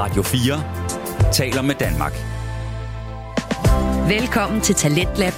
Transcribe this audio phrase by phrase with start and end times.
[0.00, 2.12] Radio 4 taler med Danmark.
[4.08, 5.32] Velkommen til Talentlab.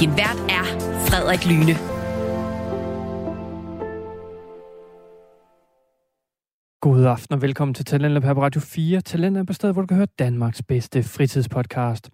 [0.00, 0.64] Din vært er
[1.06, 1.74] Frederik Lyne.
[6.80, 9.00] God aften og velkommen til Talentlab her på Radio 4.
[9.00, 12.10] Talentlab er på stedet, hvor du kan høre Danmarks bedste fritidspodcast.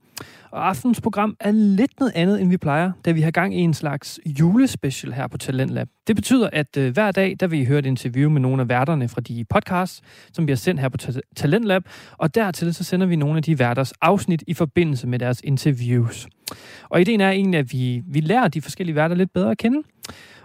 [0.50, 3.60] Og aftens program er lidt noget andet, end vi plejer, da vi har gang i
[3.60, 5.88] en slags julespecial her på Talentlab.
[6.06, 8.68] Det betyder, at øh, hver dag, der vil I høre et interview med nogle af
[8.68, 11.82] værterne fra de podcasts, som vi har sendt her på Ta- Talentlab,
[12.18, 16.28] og dertil så sender vi nogle af de værters afsnit i forbindelse med deres interviews.
[16.88, 19.82] Og ideen er egentlig, at vi, vi lærer de forskellige værter lidt bedre at kende.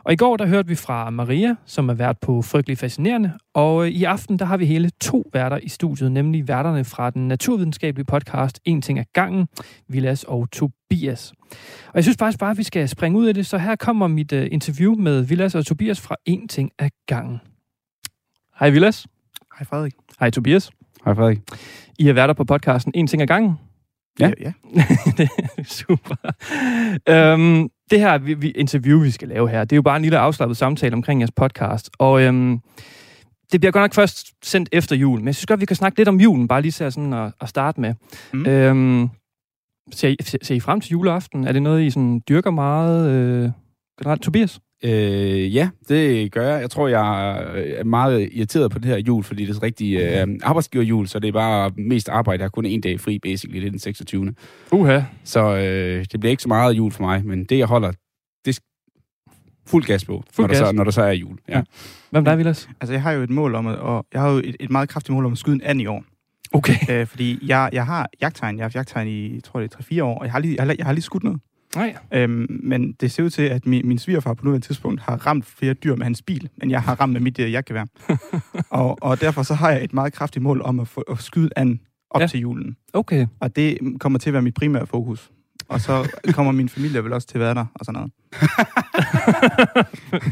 [0.07, 3.33] Og i går, der hørte vi fra Maria, som er vært på Frygtelig Fascinerende.
[3.53, 7.09] Og øh, i aften, der har vi hele to værter i studiet, nemlig værterne fra
[7.09, 9.47] den naturvidenskabelige podcast En ting af gangen,
[9.87, 11.33] Vilas og Tobias.
[11.87, 14.07] Og jeg synes faktisk bare, at vi skal springe ud af det, så her kommer
[14.07, 17.39] mit uh, interview med Vilas og Tobias fra En ting af gangen.
[18.59, 19.07] Hej Vilas.
[19.57, 19.93] Hej Frederik.
[20.19, 20.71] Hej Tobias.
[21.05, 21.39] Hej Frederik.
[21.99, 23.66] I er værter på podcasten En ting af gangen.
[24.19, 24.31] Ja.
[24.41, 24.53] ja.
[25.17, 26.15] det er super.
[27.09, 30.01] Øhm, det her vi, vi, interview, vi skal lave her, det er jo bare en
[30.01, 31.89] lille afslappet samtale omkring jeres podcast.
[31.99, 32.59] Og øhm,
[33.51, 35.99] det bliver godt nok først sendt efter jul, men jeg synes godt, vi kan snakke
[35.99, 37.93] lidt om julen, bare lige så sådan at, at starte med.
[38.33, 38.45] Mm.
[38.45, 39.09] Øhm,
[39.93, 41.47] ser, I, ser, ser I frem til juleaften?
[41.47, 43.51] Er det noget, I sådan dyrker meget øh,
[43.99, 44.21] generelt?
[44.21, 44.59] Tobias?
[44.83, 46.61] Øh, ja, det gør jeg.
[46.61, 50.27] Jeg tror, jeg er meget irriteret på det her jul, fordi det er rigtig øh,
[50.43, 52.41] arbejdsgiverjul, så det er bare mest arbejde.
[52.41, 53.59] Jeg har kun en dag fri, basically.
[53.59, 54.33] Det er den 26.
[54.71, 55.01] Uha.
[55.23, 57.91] Så øh, det bliver ikke så meget jul for mig, men det, jeg holder,
[58.45, 58.61] det er
[59.67, 60.59] fuld gas på, fuld når, gas.
[60.59, 61.37] Der så, når der så er jul.
[61.49, 61.61] Ja.
[62.09, 62.69] Hvem der, Vilas?
[62.81, 64.89] Altså, jeg har jo et mål om at, og jeg har jo et, et meget
[64.89, 66.03] kraftigt mål om at skyde en and i år.
[66.53, 66.75] Okay.
[66.89, 68.57] Øh, fordi jeg, jeg har jagttegn.
[68.57, 70.55] Jeg har haft jagttegn i, jeg tror det er 3-4 år, og jeg har lige,
[70.55, 71.39] jeg har, jeg har lige skudt noget.
[71.75, 71.95] Nej.
[72.13, 75.45] Øhm, men det ser ud til, at min, min svigerfar på nuværende tidspunkt har ramt
[75.45, 77.85] flere dyr med hans bil, end jeg har ramt med mit uh, jagtgevær.
[78.69, 81.49] og, og derfor så har jeg et meget kraftigt mål om at, få, at skyde
[81.55, 81.79] an
[82.09, 82.27] op ja.
[82.27, 82.77] til julen.
[82.93, 83.27] Okay.
[83.39, 85.31] Og det kommer til at være mit primære fokus.
[85.69, 88.11] Og så kommer min familie vel også til at være der, og sådan noget.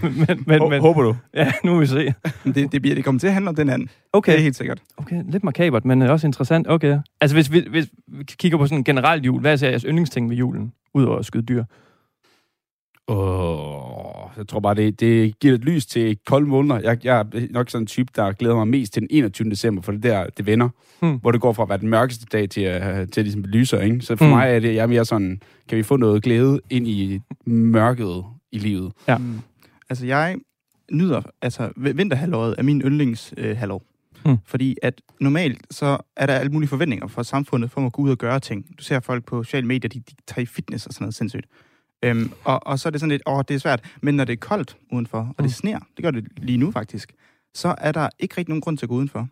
[0.28, 1.16] men, men, men, Håber du?
[1.34, 2.14] Ja, nu vil vi se.
[2.46, 3.90] Det, det, bliver, det kommer til at handle om den anden.
[4.14, 4.32] Okay.
[4.32, 4.82] Det er helt sikkert.
[4.98, 6.68] Okay, lidt makabert, men også interessant.
[6.70, 7.00] Okay.
[7.22, 9.84] Altså, hvis vi, hvis vi kigger på sådan en generelt jul, hvad er så jeres
[9.84, 11.64] yndlingsting ved julen, udover at skyde dyr?
[13.08, 16.80] Åh, jeg tror bare, det, det giver lidt lys til kolde måneder.
[16.80, 19.50] Jeg, jeg er nok sådan en type, der glæder mig mest til den 21.
[19.50, 20.70] december, for det der, det vender.
[21.00, 21.18] Hmm.
[21.18, 24.02] Hvor det går fra at være den mørkeste dag til, at til ligesom lyser, ikke?
[24.02, 24.34] Så for hmm.
[24.34, 28.24] mig er det, jeg er mere sådan, kan vi få noget glæde ind i mørket
[28.52, 28.92] i livet?
[29.08, 29.18] Ja.
[29.18, 29.40] Mm.
[29.90, 30.38] Altså, jeg
[30.92, 33.84] nyder, altså, vinterhalvåret er min yndlingshalvår.
[34.26, 34.38] Øh, hmm.
[34.46, 38.10] Fordi at normalt, så er der alle mulige forventninger fra samfundet, for at gå ud
[38.10, 38.66] og gøre ting.
[38.78, 41.46] Du ser folk på sociale medier, de, de tager i fitness og sådan noget sindssygt.
[42.04, 43.82] Øhm, og, og så er det sådan lidt, åh, det er svært.
[44.02, 45.50] Men når det er koldt udenfor, og det Mm.
[45.50, 47.14] sner, det gør det lige nu faktisk,
[47.56, 49.28] så er der ikke rigtig nogen grund til at gå udenfor.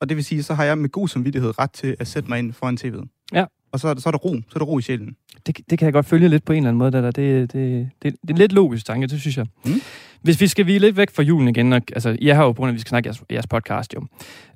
[0.00, 2.38] Og det vil sige, så har jeg med god samvittighed ret til at sætte mig
[2.38, 3.28] ind foran tv'et.
[3.32, 3.44] Ja.
[3.72, 5.16] Og så er, der, så er der ro, så er der ro i sjælen.
[5.46, 6.92] Det, det kan jeg godt følge lidt på en eller anden måde.
[6.92, 7.10] Det, der.
[7.10, 9.46] Det, det, det, det er lidt logisk tanke, det synes jeg.
[9.64, 9.72] Mm.
[10.22, 12.56] Hvis vi skal vi lidt væk fra julen igen, og, altså, jeg har jo på
[12.56, 14.06] grund af, at vi skal snakke jeres, jeres podcast, jo.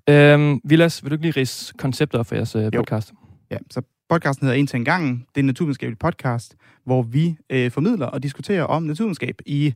[0.08, 3.12] Øhm, Vilas, vil du ikke lige rise konceptet op for jeres øh, podcast?
[3.50, 5.18] Ja, så podcasten hedder En til en gang.
[5.18, 9.74] Det er en naturvidenskabelig podcast, hvor vi øh, formidler og diskuterer om naturvidenskab i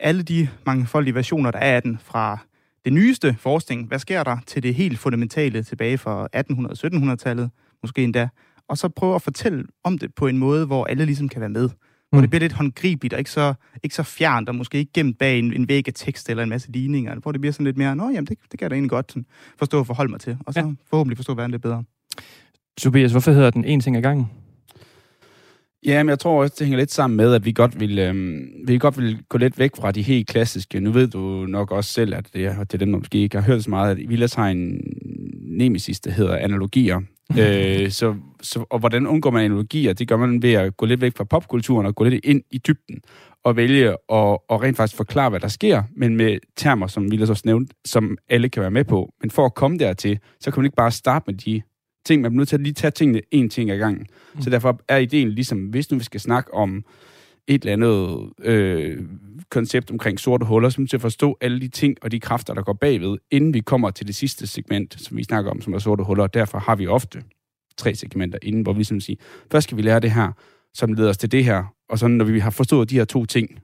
[0.00, 2.38] alle de mangefoldige versioner, der er af den, fra
[2.84, 7.50] det nyeste forskning, hvad sker der, til det helt fundamentale tilbage fra 1800-1700-tallet,
[7.82, 8.28] måske endda,
[8.68, 11.50] og så prøve at fortælle om det på en måde, hvor alle ligesom kan være
[11.50, 11.68] med.
[12.10, 12.22] Hvor Mm.
[12.22, 15.38] det bliver lidt håndgribeligt og ikke så, ikke så fjernt, og måske ikke gemt bag
[15.38, 17.14] en, en væg af tekst eller en masse ligninger.
[17.14, 19.12] Hvor det bliver sådan lidt mere, nå jamen, det, det kan jeg da egentlig godt
[19.12, 19.26] sådan,
[19.58, 20.38] forstå og forholde mig til.
[20.46, 20.66] Og så ja.
[20.90, 21.84] forhåbentlig forstå verden lidt bedre.
[22.80, 24.30] Tobias, hvorfor hedder den en ting ad gangen?
[25.86, 28.48] Ja, men jeg tror også, det hænger lidt sammen med, at vi godt vil, øhm,
[28.66, 30.80] vi godt vil gå lidt væk fra de helt klassiske.
[30.80, 33.36] Nu ved du nok også selv, at det er, det er dem, der måske ikke
[33.36, 34.80] har hørt så meget, at Vilas har en
[35.42, 37.00] nemesis, der hedder analogier.
[37.40, 39.92] øh, så, så, og hvordan undgår man analogier?
[39.92, 42.58] Det gør man ved at gå lidt væk fra popkulturen og gå lidt ind i
[42.58, 43.00] dybden
[43.44, 47.30] og vælge at og rent faktisk forklare, hvad der sker, men med termer, som Vilas
[47.30, 49.12] også nævnte, som alle kan være med på.
[49.20, 51.62] Men for at komme dertil, så kan man ikke bare starte med de
[52.06, 52.22] ting.
[52.22, 54.06] Man bliver nødt til at lige tage tingene en ting ad gangen.
[54.34, 54.42] Mm.
[54.42, 56.84] Så derfor er ideen ligesom, hvis nu vi skal snakke om
[57.46, 59.02] et eller andet øh,
[59.50, 62.12] koncept omkring sorte huller, så er vi nødt til at forstå alle de ting og
[62.12, 65.50] de kræfter, der går bagved, inden vi kommer til det sidste segment, som vi snakker
[65.50, 66.26] om, som er sorte huller.
[66.26, 67.22] Derfor har vi ofte
[67.76, 69.16] tre segmenter inden, hvor vi ligesom siger,
[69.52, 70.32] først skal vi lære det her,
[70.74, 73.24] som leder os til det her, og så når vi har forstået de her to
[73.24, 73.58] ting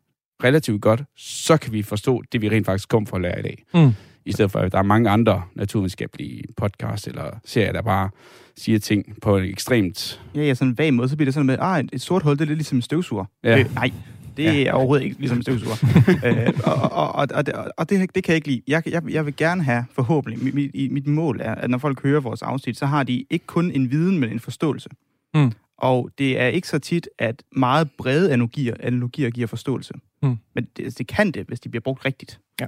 [0.45, 3.43] relativt godt, så kan vi forstå det, vi rent faktisk kom for at lære i
[3.43, 3.65] dag.
[3.75, 3.93] Mm.
[4.27, 8.11] I stedet for, at der er mange andre naturvidenskabelige podcasts eller serier, der bare
[8.57, 10.21] siger ting på en ekstremt...
[10.35, 12.33] Ja, ja, sådan en vag måde, så bliver det sådan med, ah, et, sort hul,
[12.33, 13.25] det er lidt ligesom en støvsuger.
[13.45, 13.59] Ja.
[13.59, 13.91] Øh, nej,
[14.37, 14.65] Det ja.
[14.65, 15.77] er overhovedet ikke ligesom støvsuger.
[16.47, 18.63] øh, og og, og, og, det, og det, det kan jeg ikke lide.
[18.69, 22.03] Jeg, jeg, jeg vil gerne have, forhåbentlig, mit, mit, mit mål er, at når folk
[22.03, 24.89] hører vores afsnit, så har de ikke kun en viden, men en forståelse.
[25.35, 25.53] Mm.
[25.79, 29.95] Og det er ikke så tit, at meget brede analogier, analogier giver forståelse.
[30.23, 30.37] Mm.
[30.55, 32.41] Men det, det kan det, hvis de bliver brugt rigtigt.
[32.61, 32.67] Ja.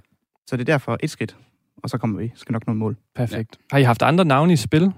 [0.50, 1.36] Så det er derfor et skridt,
[1.82, 2.32] og så kommer vi.
[2.34, 2.96] Skal nok nå et mål.
[3.16, 3.58] Perfekt.
[3.72, 4.92] Har I haft andre navne i spil,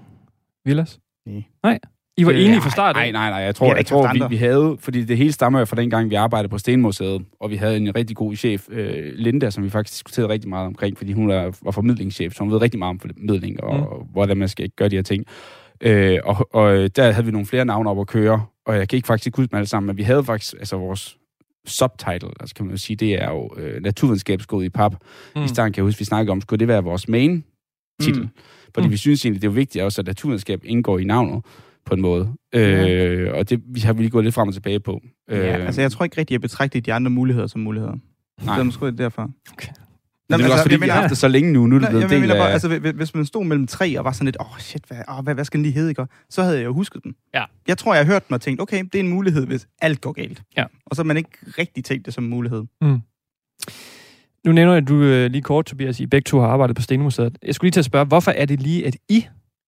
[0.65, 0.99] Vilas?
[1.25, 1.43] Nej.
[1.63, 1.79] Nej?
[2.19, 2.95] I var Øh, enige fra start?
[2.95, 3.39] Nej, nej, nej.
[3.39, 4.77] Jeg Vi tror, jeg tror vi, vi havde...
[4.79, 7.77] Fordi det hele stammer jo fra den gang, vi arbejdede på Stenmuseet, og vi havde
[7.77, 11.29] en rigtig god chef, øh, Linda, som vi faktisk diskuterede rigtig meget omkring, fordi hun
[11.31, 13.81] er, var formidlingschef, så hun ved rigtig meget om formidling, og, Mm.
[13.83, 15.25] og hvordan man skal gøre de her ting.
[15.81, 18.97] Øh, og, og der havde vi nogle flere navne op at køre, og jeg kan
[18.97, 21.17] ikke faktisk huske dem alle sammen, men vi havde faktisk altså vores
[21.67, 24.95] subtitle, altså kan man jo sige, det er jo øh, naturvidenskabsgået i pap.
[25.35, 25.43] Mm.
[25.43, 27.43] I starten kan jeg huske, vi snakkede om, skulle det være vores main
[28.01, 28.21] titel?
[28.21, 28.29] Mm.
[28.73, 28.91] Fordi Mm.
[28.91, 31.45] vi synes egentlig, det er jo vigtigt også, at naturvidenskab indgår i navnet
[31.85, 32.33] på en måde.
[32.55, 35.01] Øh, og det vi har vi lige gået lidt frem og tilbage på.
[35.29, 37.95] Øh, Ja, altså jeg tror ikke rigtig, jeg betragter de andre muligheder som muligheder.
[38.45, 38.57] Nej.
[38.57, 39.29] Så måske er det derfor.
[39.53, 39.71] Okay.
[40.29, 41.67] Det er også, fordi jeg vi har mener- haft det så længe nu.
[41.67, 42.53] Nu er det blevet jeg en del mener bare, af...
[42.53, 45.23] altså, hvis- man stod mellem tre og var sådan lidt, åh oh, shit, hvad, oh,
[45.23, 46.05] hvad, hvad skal den lige hedde, ikke?
[46.29, 47.15] Så havde jeg jo husket den.
[47.33, 47.43] Ja.
[47.67, 50.01] Jeg tror, jeg har hørt den og tænkt, okay, det er en mulighed, hvis alt
[50.01, 50.41] går galt.
[50.57, 50.63] Ja.
[50.85, 52.63] Og så har man ikke rigtig tænkt det som en mulighed.
[52.81, 52.99] Mm.
[54.45, 56.81] Nu nævner jeg, at du øh, lige kort, Tobias, I begge to har arbejdet på
[56.81, 57.37] Stenmuseet.
[57.43, 59.25] Jeg skulle lige til at spørge, hvorfor er det lige, at I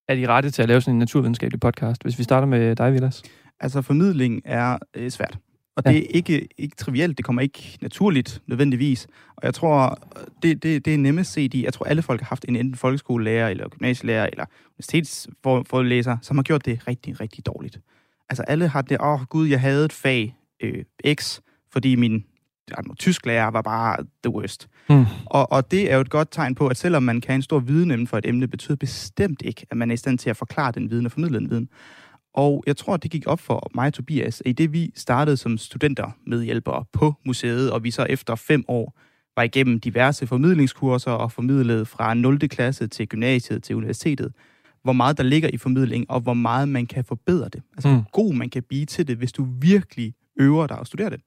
[0.08, 2.94] er de rette til at lave sådan en naturvidenskabelig podcast, hvis vi starter med dig,
[2.94, 3.24] Vilas?
[3.60, 5.38] Altså, formidling er øh, svært.
[5.76, 5.92] Og Ja.
[5.92, 9.08] det er ikke, ikke trivielt, det kommer ikke naturligt nødvendigvis.
[9.36, 10.00] Og jeg tror,
[10.44, 12.76] det, det, det er nemmest set i, jeg tror alle folk har haft en enten
[12.76, 17.80] folkeskolelærer, eller gymnasielærer, eller universitetsforelæser, som har gjort det rigtig, rigtig dårligt.
[18.30, 20.84] Altså alle har det, åh oh, gud, jeg havde et fag øh,
[21.16, 21.40] X,
[21.72, 22.26] fordi min
[22.78, 24.68] ikke, tysklærer var bare the worst.
[24.90, 25.06] Mm.
[25.26, 27.60] Og, og det er jo et godt tegn på, at selvom man kan en stor
[27.60, 30.38] viden inden for et emne, betyder bestemt ikke, at man er i stand til at
[30.38, 31.70] forklare den viden og formidle den viden.
[32.34, 35.38] Og jeg tror, det gik op for mig og Tobias, at i det vi startede
[35.38, 39.00] som studenter medhjælpere på museet, og vi så efter fem år
[39.36, 42.40] var igennem diverse formidlingskurser og formidlede fra 0.
[42.50, 44.34] klasse til gymnasiet til universitetet,
[44.84, 47.62] hvor meget der ligger i formidling, og hvor meget man kan forbedre det.
[47.74, 47.94] Altså, Mm.
[47.96, 51.22] hvor god man kan blive til det, hvis du virkelig øver dig og studerer det.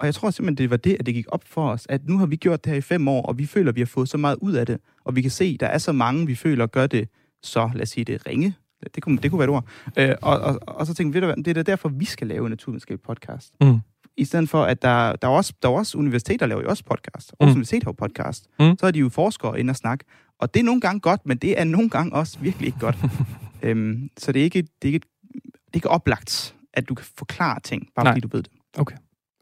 [0.00, 2.18] Og jeg tror simpelthen, det var det, at det gik op for os, at nu
[2.18, 4.08] har vi gjort det her i fem år, og vi føler, at vi har fået
[4.08, 6.34] så meget ud af det, og vi kan se, at der er så mange, vi
[6.34, 7.08] føler gør det
[7.42, 8.54] så, lad os sige det, ringe.
[8.94, 9.64] Det kunne, det kunne være et ord.
[9.98, 12.50] Øh, og, og, og så tænkte vi, det er da derfor, vi skal lave en
[12.50, 13.52] naturvidenskabelig podcast.
[13.60, 13.78] Mm.
[14.16, 16.68] I stedet for, at der, der, er også, der er også universiteter, der laver jo
[16.68, 17.32] også podcast.
[17.32, 17.44] Mm.
[17.44, 18.46] Også universitet har podcast.
[18.60, 18.78] Mm.
[18.78, 20.04] Så er de jo forskere inde og snakke.
[20.40, 22.96] Og det er nogle gange godt, men det er nogle gange også virkelig ikke godt.
[23.62, 27.06] øhm, så det er, ikke, det, er ikke, det er ikke oplagt, at du kan
[27.18, 28.12] forklare ting, bare Nej.
[28.12, 28.52] fordi du ved det.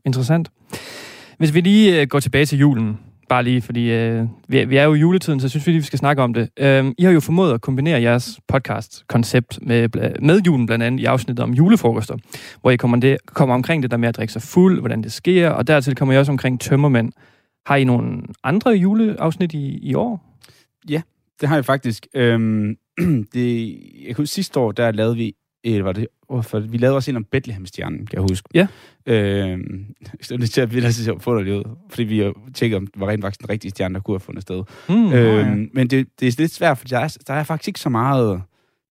[0.04, 0.50] Interessant.
[1.38, 2.98] Hvis vi lige øh, går tilbage til julen,
[3.32, 5.80] bare lige, fordi øh, vi, vi er jo i juletiden, så jeg synes vi lige,
[5.80, 6.48] vi skal snakke om det.
[6.58, 9.88] Øh, I har jo formået at kombinere jeres podcast-koncept med,
[10.22, 12.16] med julen, blandt andet i afsnittet om julefrokoster,
[12.60, 15.12] hvor I kommer, det, kommer omkring det der med at drikke sig fuld, hvordan det
[15.12, 17.12] sker, og dertil kommer I også omkring tømmermænd.
[17.66, 20.38] Har I nogle andre juleafsnit i, i år?
[21.40, 22.06] Det har jeg faktisk.
[22.14, 22.76] Øhm,
[23.34, 23.68] det,
[23.98, 25.34] jeg kan huske, sidste år, der lavede vi,
[25.66, 28.48] øh, var det, hvorfor, vi lavede også en om Bethlehem-stjernen, kan jeg huske.
[28.54, 28.66] Ja.
[29.06, 29.86] Øhm,
[30.22, 33.08] så det til at vi så få det ud, fordi vi tjekkede, om det var
[33.08, 34.62] rent faktisk den rigtige stjerne, der kunne have fundet sted.
[34.88, 35.40] Mm, ja.
[35.40, 37.88] øhm, men det, det er lidt svært, for der er, der er faktisk ikke så
[37.88, 38.42] meget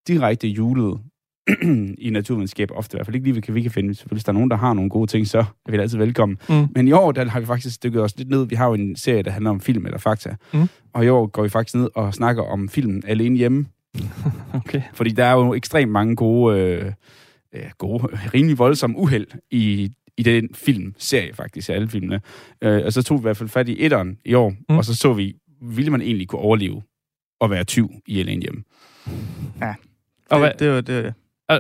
[0.07, 1.00] direkte julet
[1.97, 3.95] i naturvidenskab, ofte i hvert fald ikke lige, vi kan, vi kan finde.
[3.95, 6.38] Selvfølgelig, hvis der er nogen, der har nogle gode ting, så er vi altid velkommen.
[6.50, 6.68] Mm.
[6.75, 8.47] Men i år, der har vi faktisk stykket os lidt ned.
[8.47, 10.35] Vi har jo en serie, der handler om film eller fakta.
[10.53, 10.68] Mm.
[10.94, 13.65] Og i år går vi faktisk ned og snakker om filmen Alene Hjemme.
[14.54, 14.81] Okay.
[14.94, 16.92] Fordi der er jo ekstremt mange gode, øh,
[17.56, 22.21] øh, gode rimelig voldsomme uheld i, i den filmserie faktisk, alle filmene.
[22.62, 24.78] Øh, og så tog vi i hvert fald fat i etteren i år, Mm.
[24.78, 26.81] og så så vi, ville man egentlig kunne overleve
[27.40, 28.64] og være tyv i Alene Hjemme.
[30.30, 31.14] Og, hvad, Det, det, var det,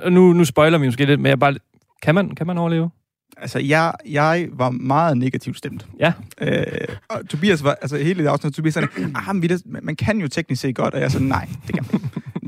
[0.03, 1.55] og nu, nu spoiler vi måske lidt, men jeg bare,
[2.01, 2.89] kan, man, kan man overleve?
[3.37, 5.87] Altså, jeg, jeg var meget negativt stemt.
[5.99, 6.13] Ja.
[6.41, 6.65] Øh,
[7.09, 9.95] og Tobias var, altså hele det afsnit, Tobias sagde, ah, men vi, da- man man
[9.95, 12.00] kan jo teknisk set godt, og jeg sagde, nej, det kan man.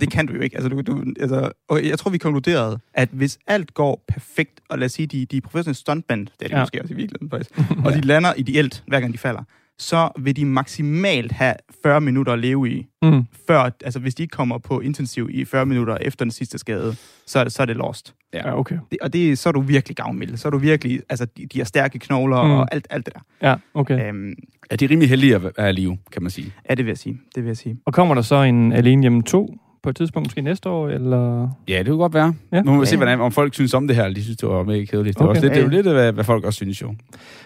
[0.03, 0.55] Det kan du jo ikke.
[0.57, 4.79] Altså, du, du, altså, og jeg tror, vi konkluderede, at hvis alt går perfekt, og
[4.79, 6.57] lad os sige, de, de professionelle stuntmænd, det er de Ja.
[6.57, 6.63] ja.
[6.63, 9.43] måske også i virkeligheden faktisk, og de lander ideelt, hver gang de falder,
[9.79, 13.23] så vil de maksimalt have 40 minutter at leve i, Mm.
[13.47, 16.95] før, altså hvis de ikke kommer på intensiv i 40 minutter efter den sidste skade,
[17.27, 18.13] så er det, så er det lost.
[18.33, 18.77] Ja, okay.
[18.91, 20.37] Det, og det, så er du virkelig gavmild.
[20.37, 22.47] Så er du virkelig, altså de, de har stærke knogler Mm.
[22.49, 22.55] mm.
[22.55, 23.49] og alt, alt det der.
[23.49, 24.07] Ja, okay.
[24.09, 24.33] Øhm,
[24.71, 26.53] Ja, de er rimelig heldige at være i live, kan man sige.
[26.69, 27.19] ja, det vil jeg sige.
[27.35, 27.77] Det vil jeg sige.
[27.85, 31.49] Og kommer der så en Alene Hjemme 2 på et tidspunkt, måske næste år, eller...
[31.67, 32.33] Ja, det kunne godt være.
[32.51, 32.61] Ja.
[32.61, 34.49] Nu må vi se, hvordan, om folk synes om det her, eller de synes, det
[34.49, 35.17] var mega kedeligt.
[35.17, 35.29] Det, er Okay.
[35.29, 36.95] også lidt, det er jo lidt, hvad, hvad folk også synes jo.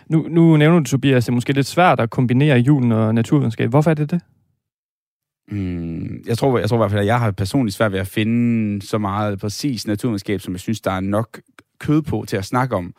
[0.09, 3.69] Nu, nu nævner du, Tobias, det er måske lidt svært at kombinere julen og naturvidenskab.
[3.69, 4.21] Hvorfor er det det?
[5.51, 8.07] Mm, jeg, tror, jeg tror i hvert fald, at jeg har personligt svært ved at
[8.07, 11.39] finde så meget præcis naturvidenskab, som jeg synes, der er nok
[11.79, 12.93] kød på til at snakke om.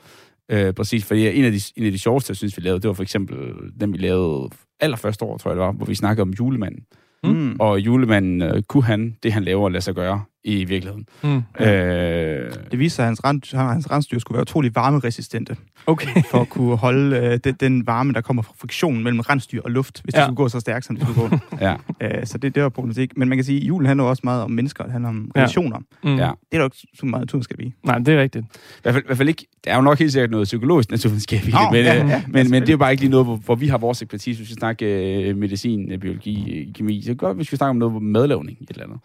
[0.50, 2.88] Øh, præcis, fordi en af, de, en af de sjoveste, jeg synes, vi lavede, det
[2.88, 3.36] var for eksempel
[3.80, 4.48] den, vi lavede
[4.80, 6.80] allerførste år, tror jeg det var, hvor vi snakkede om julemanden.
[7.24, 7.56] Mm.
[7.60, 11.06] Og julemanden, øh, kunne han det, han laver, lade sig gøre i virkeligheden?
[11.22, 11.42] Mm.
[11.66, 16.22] Øh, Det viste sig, at hans, rens, hans rensdyr skulle være utrolig varmeresistente, Okay.
[16.30, 19.70] for at kunne holde øh, den, den varme, der kommer fra friktionen mellem rensdyr og
[19.70, 20.18] luft, hvis ja.
[20.18, 21.36] Det skulle gå så stærkt, som det skulle gå.
[21.66, 23.16] ja, øh, så det, det var problematik.
[23.16, 25.40] Men man kan sige, at julen handler også meget om mennesker, det handler om Ja.
[25.40, 25.78] relationer.
[26.04, 26.10] Mm.
[26.10, 26.14] ja.
[26.14, 27.72] Det er der jo ikke så meget naturskab i.
[27.84, 28.44] Nej, det er rigtigt.
[28.44, 30.90] I hvert, fald, I hvert fald ikke, der er jo nok helt sikkert noget psykologisk
[30.90, 33.02] naturvidenskab i det, Nå, men, ja, øh, ja, men, men det er jo bare ikke
[33.02, 34.38] lige noget, hvor, hvor vi har vores ekspertise.
[34.40, 34.86] Hvis vi snakker
[35.28, 38.02] øh, medicin, øh, biologi, øh, kemi, så er det godt, hvis vi snakker om noget
[38.02, 38.98] madlavning, et eller andet.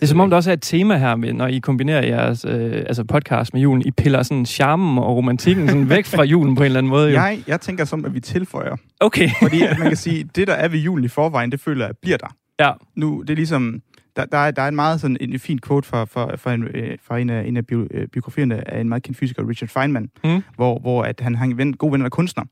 [0.00, 2.44] Det er som om, der også er et tema her, med, når I kombinerer jeres
[2.44, 3.82] øh, altså podcast med julen.
[3.86, 7.08] I piller sådan charmen og romantikken sådan væk fra julen på en eller anden måde.
[7.08, 7.14] Jo.
[7.14, 8.76] Jeg, jeg tænker som, at vi tilføjer.
[9.00, 9.28] Okay.
[9.42, 11.94] Fordi at man kan sige, det der er ved julen i forvejen, det føler jeg
[12.02, 12.26] bliver der.
[12.60, 12.70] Ja.
[12.96, 13.82] Nu, det er ligesom,
[14.16, 16.54] der, der, er, der er en meget sådan en, en fin quote fra, fra, fra,
[16.54, 19.68] en, øh, fra en af, en af øh, biografierne af en meget kendt fysiker, Richard
[19.68, 20.42] Feynman, Mm.
[20.56, 22.44] hvor, hvor at han har en ven, god ven af kunstner.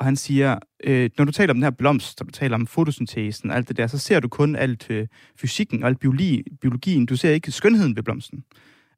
[0.00, 2.66] Og han siger, øh, når du taler om den her blomst, og du taler om
[2.66, 6.42] fotosyntesen og alt det der, så ser du kun alt øh, fysikken og alt biologi,
[6.60, 7.06] biologien.
[7.06, 8.44] Du ser ikke skønheden ved blomsten.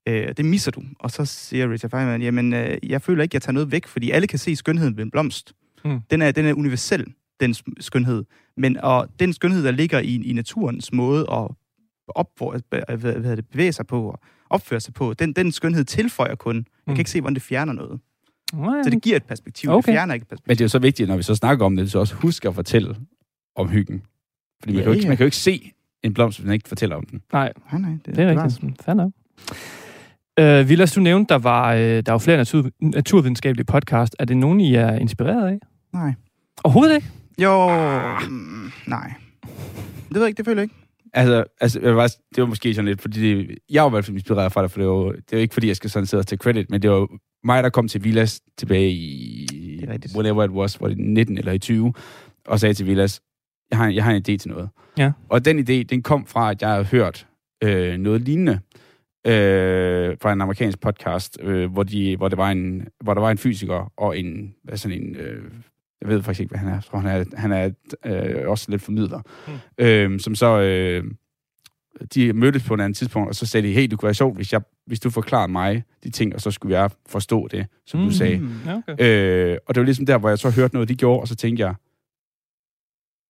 [0.08, 0.82] Øh, det misser du.
[0.98, 4.10] Og så siger Richard Feynman, jamen, øh, jeg føler ikke, jeg tager noget væk, fordi
[4.10, 5.52] alle kan se skønheden ved en blomst.
[5.84, 6.00] Mm.
[6.10, 7.06] Den, er, den er universel,
[7.40, 8.24] den skønhed.
[8.56, 11.48] Men og den skønhed, der ligger i, i naturens måde at
[12.08, 16.34] op, hvad, hvad det, bevæge sig på og opføre sig på, den, den skønhed tilføjer
[16.34, 16.56] kun.
[16.56, 18.00] Jeg kan ikke se, hvordan det fjerner noget.
[18.52, 19.76] Nej, Så det giver et perspektiv, okay.
[19.76, 20.50] Det fjerner ikke et perspektiv.
[20.50, 22.48] Men det er jo så vigtigt, når vi så snakker om det, så også huske
[22.48, 22.96] at fortælle
[23.56, 24.02] om hyggen.
[24.62, 25.08] Fordi man, Ja, kan jo ikke, ja.
[25.08, 27.22] man kan jo ikke se en blomst, hvis man ikke fortæller om den.
[27.32, 28.82] nej, Nej, nej, det, det er var- rigtigt.
[28.84, 29.12] Fair nok.
[30.38, 34.16] Øh, Vilas, du nævnte, der var, øh, der var flere natur, naturvidenskabelige podcast.
[34.18, 35.58] Er det nogen, I er inspireret af?
[35.92, 36.14] Nej.
[36.64, 37.08] Overhovedet ikke?
[37.38, 37.68] Jo,
[38.30, 39.12] mm, nej.
[40.08, 40.74] Det ved jeg ikke, det føler jeg ikke.
[41.14, 44.04] Altså, altså jeg var, det var måske sådan lidt, fordi det, jeg var i hvert
[44.04, 46.06] fald inspireret fra det, for det var, det er jo ikke, fordi jeg skal sådan
[46.06, 47.08] sidde og tage credit, men det var jo
[47.44, 49.46] mig, der kom til Villas tilbage i,
[49.80, 51.92] Det er whatever it was, var det 19 eller i 20,
[52.46, 53.20] og sagde til Villas,
[53.70, 54.68] jeg har, jeg har en idé til noget.
[54.98, 55.12] Ja.
[55.28, 57.26] Og den idé, den kom fra, at jeg havde hørt
[57.64, 58.60] øh, noget lignende
[59.26, 63.30] øh, fra en amerikansk podcast, øh, hvor, de, hvor, der var en, hvor der var
[63.30, 65.42] en fysiker og en, hvad sådan en, øh,
[66.00, 66.72] jeg ved faktisk ikke, hvad han er.
[66.72, 67.70] Jeg tror, han er, han er
[68.06, 69.20] øh, også lidt formidler.
[69.46, 69.52] Mm.
[69.52, 69.84] Mm.
[69.84, 71.04] Øh, som så, øh,
[72.14, 74.36] de mødtes på et andet tidspunkt, og så sagde de, hey, det kunne være sjovt,
[74.36, 78.00] hvis, jeg, hvis du forklarede mig de ting, og så skulle jeg forstå det, som
[78.00, 78.06] mm.
[78.06, 78.48] Du sagde.
[78.88, 79.52] Okay.
[79.52, 81.36] Øh, og det var ligesom der, hvor jeg så hørte noget, de gjorde, og så
[81.36, 81.74] tænkte jeg,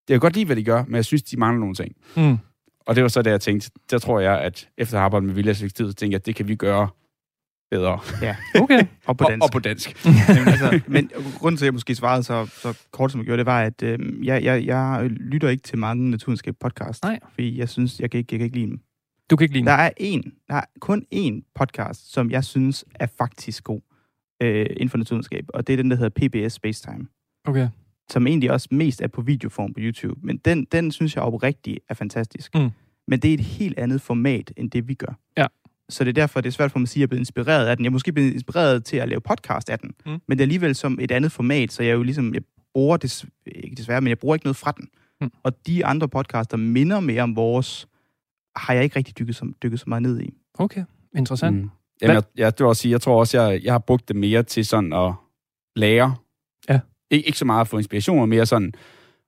[0.09, 1.97] det er godt lide, hvad de gør, men jeg synes, de mangler nogle ting.
[2.17, 2.39] Mm.
[2.87, 5.27] Og det var så det, jeg tænkte, der tror jeg, at efter at have arbejdet
[5.27, 6.89] med Viljas tid, så tænkte jeg, at det kan vi gøre
[7.77, 7.99] bedre.
[8.23, 8.85] Ja, Okay.
[9.07, 9.45] og på Og, dansk.
[9.45, 10.05] og på dansk.
[10.29, 13.39] Jamen, altså, men grunden til, at jeg måske svarede så, så kort, som jeg gjorde,
[13.39, 17.03] det var, at øh, jeg, jeg, jeg lytter ikke til mange naturvidenskab podcast.
[17.03, 17.19] Nej.
[17.35, 18.81] Fordi jeg synes, jeg kan ikke, jeg kan ikke lide dem.
[19.31, 19.81] Du kan ikke lide Der den.
[19.87, 23.81] er en, der er kun én podcast, som jeg synes er faktisk god
[24.43, 27.07] øh, inden for naturvidenskab, og det er den, der hedder PBS Spacetime,
[27.49, 27.69] Okay.
[28.11, 30.21] som egentlig også mest er på videoform på YouTube.
[30.23, 32.55] Men den, den synes jeg oprigtigt er fantastisk.
[32.55, 32.71] Mm.
[33.09, 35.19] Men det er et helt andet format, end det vi gør.
[35.37, 35.47] Ja.
[35.93, 37.21] Så det er derfor, det er svært for mig at sige, at jeg er blevet
[37.21, 37.85] inspireret af den.
[37.85, 39.91] Jeg er måske blevet inspireret til at lave podcast af den.
[40.07, 40.11] Mm.
[40.11, 42.43] Men det er alligevel som et andet format, så jeg er jo ligesom, jeg
[42.75, 44.89] bruger det, ikke desværre, men jeg bruger ikke noget fra den.
[45.21, 45.31] Mm.
[45.43, 47.89] Og de andre podcaster minder mere om vores,
[48.57, 50.35] har jeg ikke rigtig dykket så, dykket så meget ned i.
[50.59, 50.85] Okay.
[51.17, 51.57] Interessant.
[51.57, 51.71] Mm.
[52.03, 54.17] Jamen, jeg, jeg, det vil også sige, jeg tror også, jeg, jeg har brugt det
[54.17, 55.13] mere til sådan at
[55.77, 56.15] lære.
[56.69, 56.81] Ja.
[57.15, 58.73] Ik- ikke så meget at få inspiration, men mere sådan,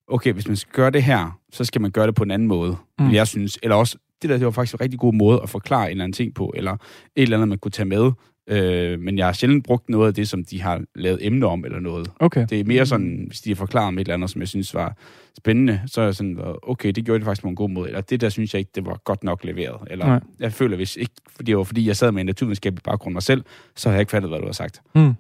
[0.09, 2.49] okay, hvis man skal gøre det her, så skal man gøre det på en anden
[2.49, 3.13] måde, mm.
[3.13, 3.59] jeg synes.
[3.63, 6.05] Eller også, det der det var faktisk en rigtig god måde at forklare en eller
[6.05, 8.13] anden ting på, eller et eller andet, man kunne tage med.
[8.49, 11.65] Øh, men jeg har sjældent brugt noget af det, som de har lavet emner om,
[11.65, 12.11] eller noget.
[12.21, 12.47] Okay.
[12.51, 14.75] Det er mere sådan, hvis de har forklaret om et eller andet, som jeg synes
[14.75, 14.97] var
[15.39, 18.01] spændende, så er jeg sådan, okay, det gjorde de faktisk på en god måde, eller
[18.01, 19.89] det der synes jeg ikke, det var godt nok leveret.
[19.91, 20.21] Eller Nej.
[20.41, 23.23] jeg føler, hvis ikke, fordi det var fordi, jeg sad med en naturvidenskabelig baggrund mig
[23.23, 23.45] selv,
[23.77, 24.81] så har jeg ikke fattet, hvad du har sagt.
[24.95, 25.13] Mm.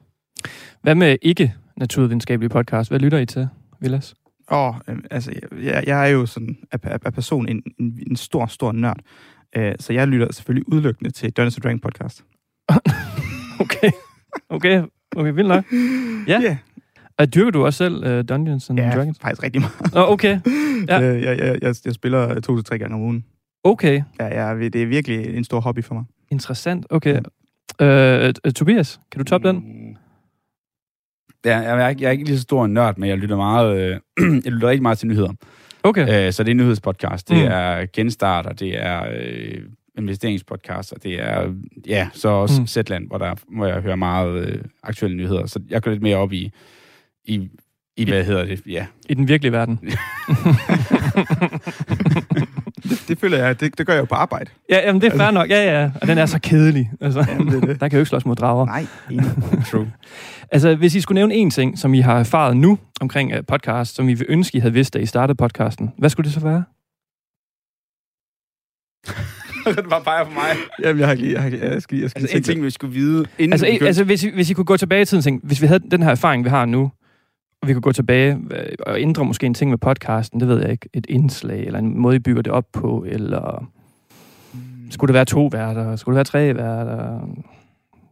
[0.82, 2.90] Hvad med ikke naturvidenskabelige podcast?
[2.90, 3.48] Hvad lytter I til,
[3.80, 4.14] Vilas?
[4.46, 5.32] Og øh, altså,
[5.62, 9.00] jeg, jeg er jo sådan af, af, af person en, en, en stor, stor nørd.
[9.56, 12.24] Øh, så jeg lytter selvfølgelig udelukkende til Dungeons Dragon podcast.
[13.60, 13.90] Okay.
[14.48, 14.82] Okay.
[15.16, 15.64] Okay, vildt nok.
[16.28, 16.40] Ja.
[16.42, 16.56] Yeah.
[17.18, 19.18] Og dyrker du også selv uh, Dungeons and Ja, Dragons?
[19.18, 19.96] faktisk rigtig meget.
[19.96, 20.40] Åh, okay.
[20.88, 21.00] Ja.
[21.00, 21.02] Ja.
[21.14, 23.24] Øh, jeg, jeg, jeg, jeg spiller to til tre gange om ugen.
[23.64, 24.02] Okay.
[24.20, 26.04] Ja, ja, det er virkelig en stor hobby for mig.
[26.30, 26.86] Interessant.
[26.90, 27.20] Okay.
[27.82, 29.56] Uh, uh, Tobias, kan du toppe den?
[29.56, 29.88] Mm.
[29.90, 29.96] Ja,
[31.44, 33.76] jeg er, ikke, jeg er ikke lige så stor en nørd, men jeg lytter meget,
[33.78, 33.90] øh,
[34.44, 35.32] jeg lytter rigtig meget til nyheder.
[35.82, 36.26] Okay.
[36.26, 37.42] Øh, så det er en nyhedspodcast, det Mm.
[37.42, 39.58] er genstarter, det er øh,
[39.98, 41.52] investeringspodcast, og det er,
[41.86, 42.66] ja, så også Mm.
[42.66, 45.46] Zetland, hvor, der, hvor jeg hører meget øh, aktuelle nyheder.
[45.46, 46.52] Så jeg går lidt mere op i,
[47.24, 47.48] i,
[47.96, 48.86] i hvad hedder det, ja.
[49.08, 49.78] I den virkelige verden.
[53.00, 54.50] Det det, føler jeg, det, det gør jeg jo på arbejde.
[54.70, 55.50] Ja, jamen, det er fair nok.
[55.50, 55.90] Ja, ja.
[56.00, 56.90] Og den er så kedelig.
[57.00, 57.80] Altså, Jamen, det er det.
[57.80, 58.66] der kan jo ikke slås mod drager.
[58.66, 58.86] Nej.
[59.70, 59.92] True.
[60.52, 63.94] Altså, hvis I skulle nævne en ting, som I har erfaret nu omkring uh, podcast,
[63.94, 66.40] som I vil ønske, I havde vidst, da I startede podcasten, hvad skulle det så
[66.40, 66.64] være?
[69.76, 70.50] det var bare for mig.
[70.82, 72.70] Jamen, jeg har ikke lige, jeg, har, jeg skal, jeg skal Altså, en ting, vi
[72.70, 75.04] skulle vide, inden Altså, vi begyndte- altså hvis, I, hvis I kunne gå tilbage i
[75.04, 76.90] tiden og tænke, hvis vi havde den her erfaring, vi har nu,
[77.64, 80.60] og vi kunne gå tilbage øh, og ændre måske en ting med podcasten, det ved
[80.60, 83.70] jeg ikke, et indslag, eller en måde, I bygger det op på, eller
[84.90, 87.20] skulle det være to værter, skulle det være tre værter?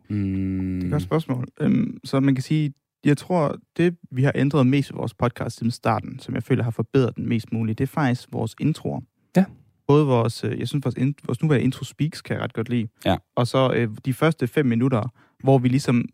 [0.08, 0.74] Mm.
[0.74, 1.48] Det er et godt spørgsmål.
[1.60, 2.72] Øhm, så man kan sige,
[3.04, 6.64] jeg tror, det vi har ændret mest i vores podcast siden starten, som jeg føler
[6.64, 9.00] har forbedret den mest muligt, det er faktisk vores introer.
[9.36, 9.44] Ja.
[9.86, 12.88] Både vores, øh, jeg synes vores, vores nuværende intro speaks kan jeg ret godt lide.
[13.04, 13.16] Ja.
[13.36, 16.04] Og så øh, de første fem minutter, hvor vi ligesom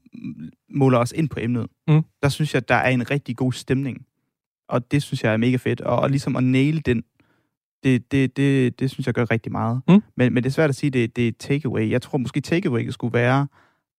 [0.71, 2.03] måler os ind på emnet, Mm.
[2.23, 4.07] der synes jeg, der er en rigtig god stemning.
[4.69, 5.81] Og det synes jeg er mega fedt.
[5.81, 7.03] Og, og ligesom at nail den,
[7.85, 9.81] det, det, det, det synes jeg gør rigtig meget.
[9.89, 10.03] Mm.
[10.17, 11.91] Men, men det er svært at sige, det, det er takeaway.
[11.91, 13.47] Jeg tror måske takeaway skulle være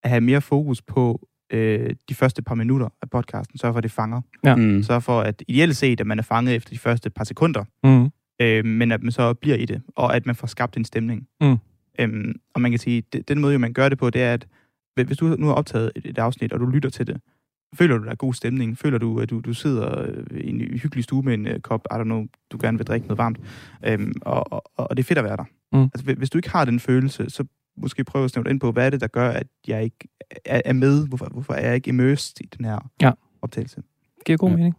[0.03, 3.57] at have mere fokus på øh, de første par minutter af podcasten.
[3.59, 4.21] Sørg for, at det fanger.
[4.43, 4.55] Ja.
[4.55, 4.83] Mm.
[4.83, 8.09] Sørg for, at ideelt set, at man er fanget efter de første par sekunder, Mm.
[8.41, 11.27] øh, men at man så bliver i det, og at man får skabt en stemning.
[11.41, 11.57] Mm.
[11.99, 14.33] Øhm, og man kan sige, det, den måde, jo, man gør det på, det er,
[14.33, 14.47] at
[14.95, 17.21] hvis du nu har optaget et, et afsnit, og du lytter til det,
[17.75, 18.77] føler du, der er god stemning?
[18.77, 21.81] Føler du, at du, du sidder øh, i en hyggelig stue med en uh, kop,
[21.91, 23.37] I don't know, du gerne vil drikke noget varmt,
[23.85, 25.43] øhm, og, og, og det er fedt at være der.
[25.73, 25.83] Mm.
[25.83, 27.43] Altså, hvis- du ikke har den følelse, så
[27.77, 30.07] måske prøve at snævre ind på, hvad er det, der gør, at jeg ikke
[30.45, 31.07] er, er med?
[31.07, 33.11] Hvorfor, hvorfor er jeg ikke immersed i den her Ja.
[33.41, 33.81] optagelse?
[34.25, 34.55] Giver god Ja.
[34.55, 34.75] mening.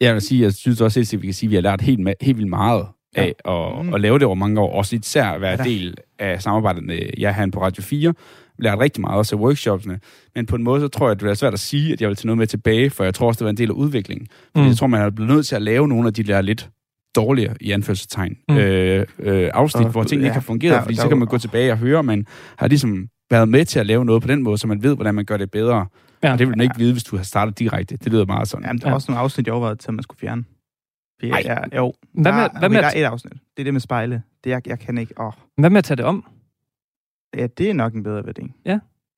[0.00, 1.80] Jeg vil sige, jeg synes også helt sikkert, vi kan sige, at vi har lært
[1.80, 3.94] helt, helt vildt meget af at, Mm.
[3.94, 4.72] at lave det over mange år.
[4.78, 8.14] Også især at være Ja del af samarbejdet med jer herinde på Radio 4.
[8.62, 10.00] Lært rigtig meget også af workshopsene.
[10.34, 12.08] Men på en måde, så tror jeg, at det er svært at sige, at jeg
[12.08, 14.26] vil tage noget med tilbage, for jeg tror også, det var en del af udviklingen.
[14.30, 14.68] Fordi Mm.
[14.68, 16.70] jeg tror, man er blevet nødt til at lave nogle af de der lidt
[17.16, 18.56] dårligere, i anførselstegn, Mm.
[18.56, 21.18] øh, øh, afsnit, Og- hvor tingene ja, ikke har fungeret, der- fordi der- så kan
[21.18, 22.26] man gå tilbage og høre, at man
[22.58, 25.14] har ligesom været med til at lave noget på den måde, så man ved, hvordan
[25.14, 25.76] man gør det bedre.
[25.76, 25.84] Ja.
[26.28, 26.32] Ja.
[26.32, 27.96] Og det vil man ikke vide, hvis du har startet direkte.
[27.96, 28.64] Det lyder meget sådan.
[28.66, 28.94] Jamen, der er Ja.
[28.94, 30.44] også nogle afsnit, jeg overvejede til, at man skulle fjerne.
[31.22, 33.32] Jeg, jo, Hvad med, der, hvad, med der er et afsnit.
[33.32, 34.22] Det er det med spejle.
[34.44, 35.14] Det jeg, jeg kan ikke.
[35.20, 36.24] Åh, hvad med at tage det om?
[37.36, 38.42] Ja, det er nok en bedre værdi.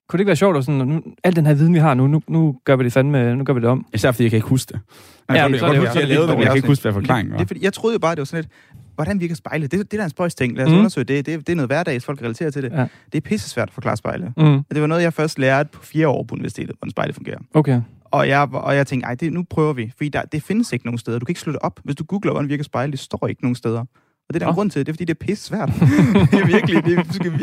[0.09, 2.07] Kunne det ikke være sjovt, at sådan, nu, al den her viden, vi har nu,
[2.07, 3.87] nu, nu gør vi det fandme, nu gør vi det om?
[3.95, 4.81] Især fordi jeg kan ikke huske det.
[5.29, 6.69] Ja, jeg kan er det huske, er det jeg lavede det, men jeg kan ikke
[6.69, 7.45] huske, hvad forklaringen Det, var.
[7.45, 8.53] er, fordi, jeg troede jo bare, det var sådan lidt,
[8.95, 9.67] hvordan virker spejle?
[9.67, 10.57] Det, det er da en spøjs ting.
[10.57, 10.79] Lad os Mm.
[10.79, 11.27] undersøge det.
[11.27, 11.47] det.
[11.47, 12.73] Det er noget hverdags, folk relaterer til det.
[12.73, 12.87] Ja.
[13.13, 14.33] Det er pisse svært at forklare spejle.
[14.37, 14.63] Mm.
[14.75, 17.39] Det var noget, jeg først lærte på fire år på universitetet, hvordan spejle fungerer.
[17.55, 17.81] Okay.
[18.05, 19.93] Og jeg, og jeg tænkte, ej, det, nu prøver vi.
[19.97, 21.19] Fordi der, det findes ikke nogen steder.
[21.19, 21.81] Du kan ikke slå det op.
[21.85, 23.85] Hvis du googler, hvordan virker spejle, det står ikke nogen steder.
[24.29, 24.87] Og det er der en grund til.
[24.87, 25.69] Det er, fordi det er pisse svært.
[26.31, 27.03] det, er virkelig, det, er,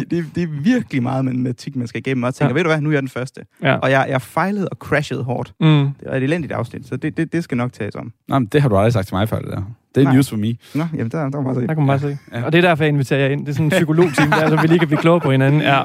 [0.10, 2.24] det, er, det er virkelig meget matematik, man skal igennem.
[2.24, 2.50] Og jeg tænker, Ja.
[2.50, 2.54] ja.
[2.54, 3.42] ved du hvad, nu er jeg den første.
[3.64, 3.76] Ja.
[3.76, 5.54] Og jeg, jeg fejlede og crashede hårdt.
[5.60, 5.68] Mm.
[5.68, 8.14] Det var et elendigt afsnit, så det, det, det skal nok tages om.
[8.28, 9.62] Nå, men det har du aldrig sagt til mig før, det der.
[9.96, 10.14] Det er Nej.
[10.14, 10.56] news for me.
[10.76, 12.18] Nå, jamen, der, der var meget Der så kan man bare se.
[12.34, 12.44] Ja.
[12.44, 13.40] Og det er derfor, jeg inviterer jer ind.
[13.46, 15.62] Det er sådan en psykologteam, der, så vi lige kan blive klogere på hinanden.
[15.62, 15.82] Ja.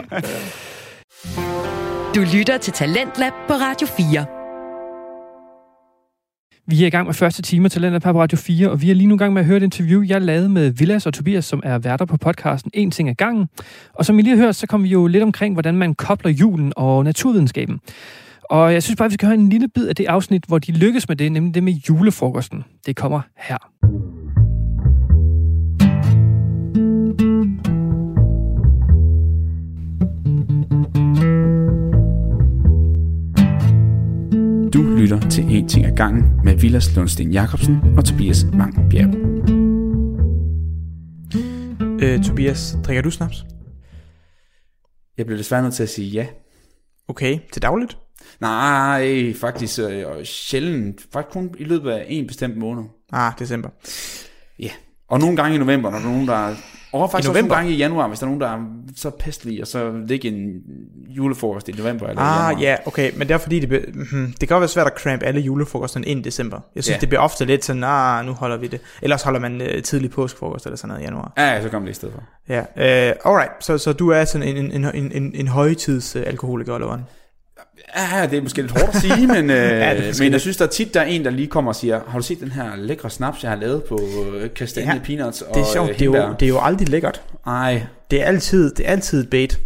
[2.15, 4.36] Du lytter til Talentlab på Radio 4.
[6.69, 8.95] Vi er i gang med første time til Talentet på Radio 4, og vi er
[8.95, 11.45] lige nu i gang med at høre et interview, jeg lavede med Villas og Tobias,
[11.45, 13.49] som er værter på podcasten En ting ad gangen.
[13.93, 16.31] Og som I lige har hørt, så kom vi jo lidt omkring, hvordan man kobler
[16.31, 17.81] julen og naturvidenskaben.
[18.43, 20.73] Og jeg synes bare, vi skal høre en lille bid af det afsnit, hvor de
[20.73, 22.65] lykkes med det, nemlig det med julefrokosten.
[22.87, 24.16] Det kommer her.
[34.97, 39.15] Lytter til En ting ad gangen med Vilas Lundsten Jacobsen og Tobias Mang Bjerg.
[42.03, 43.45] Øh, Tobias, drikker du snaps?
[45.19, 46.27] Jeg bliver desværre nødt til at sige ja.
[47.09, 47.99] Okay, til dagligt?
[48.41, 51.07] Nej, faktisk øh, sjældent.
[51.13, 52.85] Faktisk kun i løbet af en bestemt måned.
[53.13, 53.69] Ah, december.
[54.59, 54.71] Ja.
[55.09, 56.55] Og nogle gange i november, når der er nogen, der er...
[57.03, 57.55] Og faktisk I også november?
[57.55, 58.61] nogle gange i januar, hvis der er nogen, der er
[58.97, 60.63] så pestelige, og så ligge en
[61.09, 62.63] julefrokost i november eller Ah, januar.
[62.63, 64.93] ja, okay, men det er fordi, det, be, hmm, det kan godt være svært at
[64.99, 66.61] crampe alle julefrokosterne ind i december.
[66.75, 67.01] Jeg synes, Ja.
[67.01, 68.81] det bliver ofte lidt sådan, ah, nu holder vi det.
[69.03, 71.33] Ellers holder man øh, tidlig påskefrokost eller sådan noget i januar.
[71.37, 72.23] Ja, ja, så kommer det i stedet for.
[72.49, 76.23] Ja, øh, alright, så, så du er sådan en, en, en, en, en højtids øh,
[76.27, 76.99] alkoholiker, eller hvad?
[77.97, 80.65] Ja, det er måske lidt hårdt at sige, men, øh, er men jeg synes, der
[80.65, 82.77] er tit, der er en, der lige kommer og siger, har du set den her
[82.77, 84.01] lækre snaps, jeg har lavet på
[84.35, 86.47] øh, kastanje, Ja, ja, peanuts og Det er sjovt, øh, det er, jo, hindbær?" det
[86.47, 87.23] er jo aldrig lækkert.
[87.47, 89.61] Ej, Det er altid, det er altid et bait,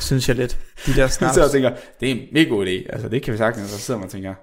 [0.00, 0.58] synes jeg lidt.
[0.86, 1.34] De der så snaps.
[1.34, 2.92] sidder og tænker, det er en mega god idé.
[2.92, 3.70] Altså, det kan vi sagtens.
[3.70, 4.34] Så sidder man og tænker,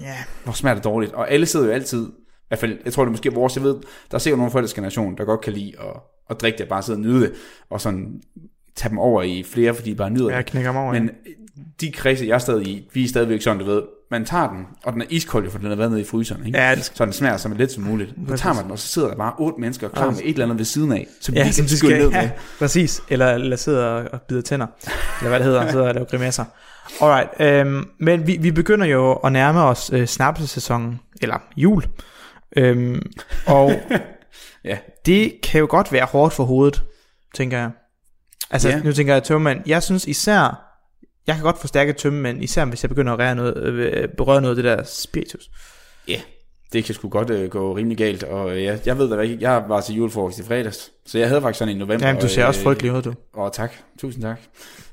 [0.00, 1.12] Ja, hvor smager det dårligt.
[1.12, 2.10] Og alle sidder jo altid, i
[2.48, 3.74] hvert fald, jeg tror det er måske vores, jeg ved,
[4.10, 5.86] der er sikkert nogle forældres generation, der godt kan lide at,
[6.30, 7.32] at drikke det, bare sidde og nyde det,
[7.70, 8.22] og sådan
[8.76, 10.46] tage dem over i flere, fordi de bare nyder jeg det.
[10.46, 10.92] knækker mig over.
[10.92, 11.10] Men
[11.80, 14.66] de kredse, jeg er stadig i, vi er stadigvæk sådan, du ved, man tager den,
[14.84, 16.58] og den er iskold, for den har været nede i fryseren, ikke?
[16.58, 18.14] Ja, det skal, så den smager som lidt som muligt.
[18.28, 20.44] Så tager man den, og så sidder der bare otte mennesker klar med et eller
[20.44, 22.20] andet ved siden af, som ja, kan de skylle skal, ned med.
[22.20, 23.02] ja, præcis.
[23.08, 24.66] Eller, eller sidder og, bider tænder.
[25.20, 26.44] Eller hvad det hedder, sidder og laver grimasser.
[27.00, 31.84] Alright, øhm, men vi, vi begynder jo at nærme os øh, snapsesæsonen, eller jul.
[32.56, 33.02] Øhm,
[33.46, 33.72] og
[34.64, 34.78] Ja.
[35.06, 36.82] det kan jo godt være hårdt for hovedet,
[37.34, 37.70] tænker jeg.
[38.50, 38.80] Altså, ja.
[38.82, 39.62] nu tænker jeg tømmermand.
[39.66, 40.71] Jeg synes især,
[41.26, 44.56] jeg kan godt forstærke tømmermand, især hvis jeg begynder at røre noget, øh, berøre noget
[44.58, 45.50] af det der spiritus.
[46.08, 46.20] Ja,
[46.72, 49.36] det kan sgu godt øh, gå rimelig galt, og øh, jeg, jeg ved da ikke,
[49.40, 52.06] jeg var til julefrokost i fredags, så jeg havde faktisk sådan en i november.
[52.06, 53.14] Jamen, du ser og, også frygtelig ud, du.
[53.34, 54.40] Og tak, tusind tak.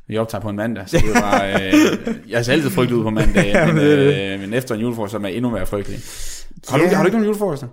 [0.08, 1.74] Vi optager på en mandag, så det var, øh,
[2.32, 5.18] jeg ser altid frygtelig ud på mandag, Jamen, men, øh, men efter en julefrokost, så
[5.18, 6.00] er man endnu mere frygtelig.
[6.70, 6.89] Har, du, Ja.
[6.89, 7.68] har du ikke nogen julefrokoster?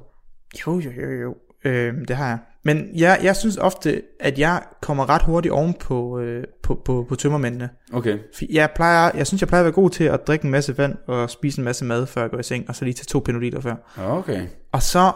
[0.66, 1.34] Jo, jo, jo, jo.
[1.64, 2.38] Øhm, det har jeg.
[2.66, 7.06] Men jeg, jeg synes ofte, at jeg kommer ret hurtigt oven på, øh, på, på,
[7.08, 7.68] på tømmermændene.
[7.92, 10.50] Okay, For Jeg, plejer, jeg synes, jeg plejer at være god til at drikke en
[10.50, 12.94] masse vand og spise en masse mad, før jeg går i seng, og så lige
[12.94, 13.74] tage to penoliter før.
[13.98, 14.46] okay.
[14.72, 15.12] Og så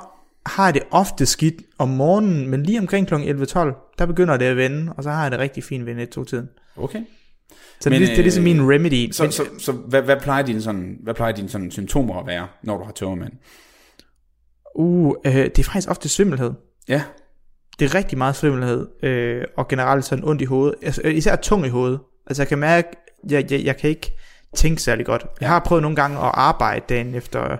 [0.47, 3.15] har jeg det ofte skidt om morgenen, men lige omkring kl.
[3.15, 6.09] 11-12, der begynder det at vende, og så har jeg det rigtig fint ved net
[6.09, 6.49] to tiden.
[6.77, 7.01] Okay.
[7.81, 9.13] Så Men, det, det er ligesom øh, min remedy.
[9.13, 12.27] Så, men, så, så hvad, hvad, plejer dine sådan, hvad plejer dine sådan symptomer at
[12.27, 13.33] være, når du har tømmermænd?
[14.75, 16.53] uh, øh, det er faktisk ofte svimmelhed.
[16.89, 17.03] Ja,
[17.81, 20.75] Det er rigtig meget svimmelhed, øh, og generelt sådan ondt i hovedet.
[20.83, 22.01] Altså, øh, især tung i hovedet.
[22.27, 22.89] Altså jeg kan mærke,
[23.31, 24.13] jeg, jeg, jeg kan ikke
[24.55, 25.27] tænke særlig godt.
[25.41, 27.57] Jeg har prøvet nogle gange at arbejde dagen efter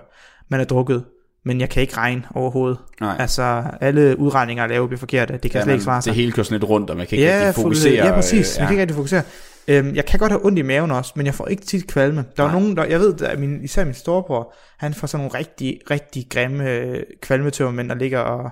[0.49, 1.03] man er drukket,
[1.45, 2.77] men jeg kan ikke regne overhovedet.
[3.01, 3.15] nej.
[3.19, 5.33] Altså alle udregninger, jeg laver, bliver forkerte.
[5.33, 6.13] Det kan ja, slet ikke svare det sig.
[6.13, 8.05] hele kører sådan lidt rundt, og man kan ikke Ja, rigtig fokusere.
[8.05, 8.55] ja, præcis.
[8.55, 9.21] øh, Jeg kan ikke rigtig fokusere.
[9.67, 12.25] Øhm, jeg kan godt have ondt i maven også, men jeg får ikke tit kvalme.
[12.37, 12.59] Der er Nej.
[12.59, 16.25] nogen, der, jeg ved, at min, især min storebror, han får sådan nogle rigtig, rigtig
[16.29, 18.49] grimme øh, kvalmetømmermænd, der ligger og,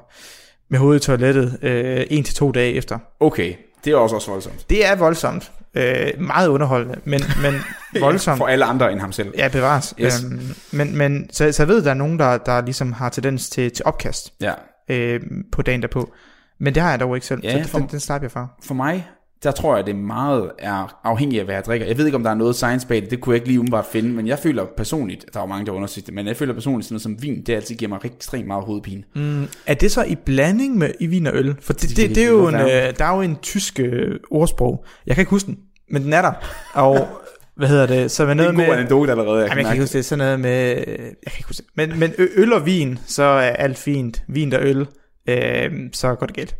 [0.70, 3.00] med hovedet i toilettet øh, en til to dage efter.
[3.20, 3.54] Okay,
[3.86, 4.70] det er også, også voldsomt.
[4.70, 5.52] Det er voldsomt.
[5.74, 7.54] Øh, meget underholdende, men, men
[8.02, 8.38] voldsomt.
[8.38, 9.34] For alle andre end ham selv.
[9.38, 9.94] Ja, bevares.
[10.02, 10.24] Yes.
[10.24, 13.50] Øhm, men, men så, så jeg ved, der er nogen, der, der ligesom har tendens
[13.50, 14.54] til, til opkast Ja.
[14.90, 15.20] øh,
[15.52, 16.12] på dagen derpå.
[16.60, 18.48] Men det har jeg dog ikke selv, Ja, så for- den, den slapper jeg fra.
[18.64, 19.08] For mig,
[19.44, 21.88] der tror jeg, at det meget er afhængigt af, hvad jeg drikker.
[21.88, 23.12] Jeg ved ikke, om der er noget science bag det.
[23.12, 24.10] Det kunne jeg ikke lige umiddelbart finde.
[24.10, 26.86] Men jeg føler personligt, der er jo mange, der undersøger det, men jeg føler personligt,
[26.88, 29.04] sådan noget som vin, det altid giver mig ekstremt meget hovedpine.
[29.16, 31.56] Mm, er det så i blanding med i vin og øl?
[31.62, 33.36] For det, Det det, kan det, det er jo en, øh, der er jo en
[33.36, 34.86] tysk øh, ordsprog.
[35.08, 35.58] Jeg kan ikke huske den,
[35.92, 36.32] men den er der.
[36.74, 37.08] Og
[37.56, 38.12] hvad hedder det?
[38.12, 38.66] Så er Det er noget en med...
[38.66, 39.40] god anekdote allerede.
[39.40, 40.06] Jeg Jamen, jeg kan ikke huske det.
[40.06, 40.70] Sådan noget med...
[40.78, 41.90] øh, Jeg kan ikke huske det.
[41.90, 44.24] Men, men øl og vin, så er alt fint.
[44.28, 44.88] Vin og øl,
[45.30, 46.56] øh, så går det galt.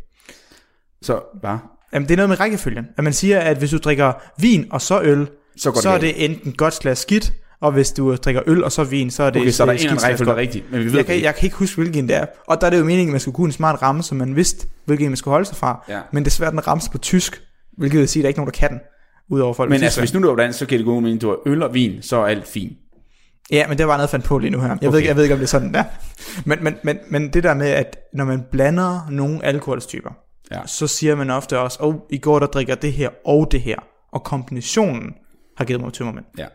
[1.02, 1.56] Så, hvad?
[1.92, 2.86] Jamen, det er noget med rækkefølgen.
[2.98, 5.98] At man siger, at hvis du drikker vin og så øl, Så går så er
[5.98, 9.22] det det enten godt slags skidt, og hvis du drikker øl og så vin, så
[9.22, 10.92] er det Okay, så er der en anden rækkefølge, der er rigtig, men vi ved
[10.92, 12.26] Jeg kan, det jeg kan ikke huske, hvilken det er.
[12.46, 14.36] Og der er det jo meningen, at man skulle kunne en smart ramme, så man
[14.36, 15.84] vidste, hvilken man skulle holde sig fra.
[15.88, 16.00] Ja.
[16.12, 17.42] Men desværre den rammes på tysk,
[17.78, 18.80] hvilket vil sige, at der er ikke nogen, der kan den,
[19.30, 19.70] udover folk.
[19.70, 21.62] Men altså, hvis nu du er dansk, så giver det god mening, du har øl
[21.62, 22.72] og vin, så er alt fint.
[23.50, 24.68] Ja, men det var noget, fandt på lige nu her.
[24.68, 24.86] Jeg, okay.
[24.86, 25.84] ved, ikke, jeg ved ikke, om det er sådan, der.
[26.44, 30.10] Men, men, men, men det der med, at når man blander nogle alkoholstyper,
[30.50, 30.66] Ja.
[30.66, 33.60] så siger man ofte også, åh, oh, i går der drikker det her og det
[33.60, 33.76] her.
[34.12, 35.14] Og kombinationen
[35.56, 36.24] har givet mig tømmermænd.
[36.38, 36.46] Ja.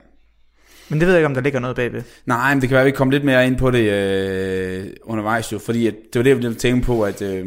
[0.89, 2.03] Men det ved jeg ikke, om der ligger noget bagved.
[2.25, 5.53] Nej, men det kan være, at vi kommer lidt mere ind på det øh, undervejs
[5.53, 7.45] jo, fordi at, det var det, jeg ville tænke på, at øh,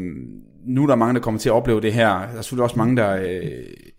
[0.66, 2.08] nu er der mange, der kommer til at opleve det her.
[2.08, 3.42] Der er selvfølgelig også mange, der øh,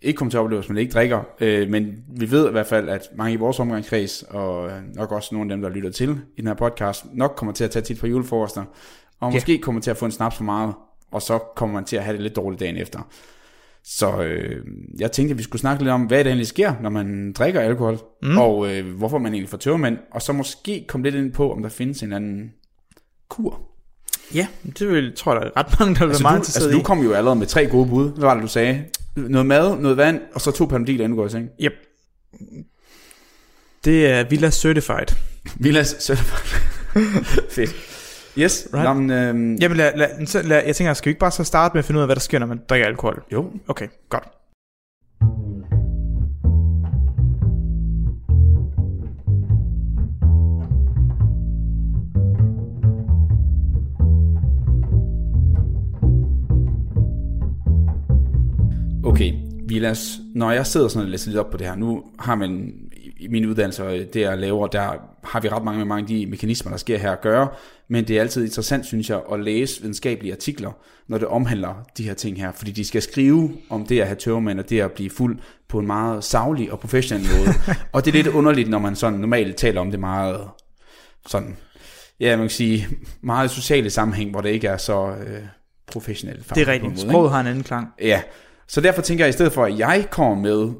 [0.02, 1.20] ikke kommer til at opleve, hvis man ikke drikker.
[1.40, 1.86] Øh, men
[2.18, 5.56] vi ved i hvert fald, at mange i vores omgangskreds, og nok også nogle af
[5.56, 8.06] dem, der lytter til i den her podcast, nok kommer til at tage tit på
[8.06, 8.64] juleforrester,
[9.20, 10.74] og måske kommer til at få en snaps for meget,
[11.12, 13.08] og så kommer man til at have det lidt dårligt dagen efter.
[13.84, 14.66] Så øh,
[14.98, 17.60] jeg tænkte, at vi skulle snakke lidt om, hvad det egentlig sker, når man drikker
[17.60, 18.38] alkohol, mm.
[18.38, 21.62] og øh, hvorfor man egentlig får tømmermænd, og så måske komme lidt ind på, om
[21.62, 22.52] der findes en anden
[23.28, 23.60] kur.
[24.34, 24.46] Ja,
[24.78, 26.78] det vil, tror jeg, der er ret mange, der vil Altså, være meget interesseret altså,
[26.78, 28.10] du kom jo allerede med tre gode bud.
[28.10, 28.84] Hvad var det, du sagde?
[29.16, 31.50] Noget mad, noget vand, og så to panodiler, inden du går i seng.
[31.60, 31.72] Yep.
[33.84, 35.16] Det er Villa Certified.
[35.56, 36.60] Vilas Certified.
[37.56, 37.89] Fedt.
[38.40, 38.84] Yes, Right.
[38.84, 41.44] Nå, men, øh, Jamen, lad, lad, så, lad, jeg tænker, skal vi ikke bare så
[41.44, 43.22] starte med at finde ud af, hvad der sker, når man drikker alkohol?
[43.32, 43.52] jo.
[43.68, 44.28] Okay, godt.
[59.04, 59.32] Okay,
[59.68, 62.72] Vilas, når jeg sidder sådan og læser lidt op på det her, nu har man
[63.20, 64.92] i min uddannelse, og det jeg laver, der
[65.24, 67.48] har vi ret mange mange af de mekanismer, der sker her at gøre,
[67.88, 70.72] men det er altid interessant, synes jeg, at læse videnskabelige artikler,
[71.08, 74.16] når det omhandler de her ting her, fordi de skal skrive om det at have
[74.16, 77.54] tørmænd, og det at blive fuld på en meget savlig og professionel måde.
[77.92, 80.40] og det er lidt underligt, når man sådan normalt taler om det meget
[81.26, 81.56] sådan,
[82.20, 82.88] ja, man kan sige,
[83.20, 85.42] meget sociale sammenhæng, hvor det ikke er så øh,
[85.86, 86.54] professionelt.
[86.54, 87.00] Det er rigtigt.
[87.00, 87.88] Sproget har en anden klang.
[88.00, 88.22] Ja,
[88.68, 90.70] så derfor tænker jeg, i stedet for at jeg kommer med,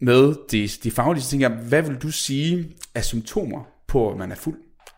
[0.00, 4.16] med de, de faglige, så tænker jeg, hvad vil du sige af symptomer på, at
[4.18, 4.56] man er fuld.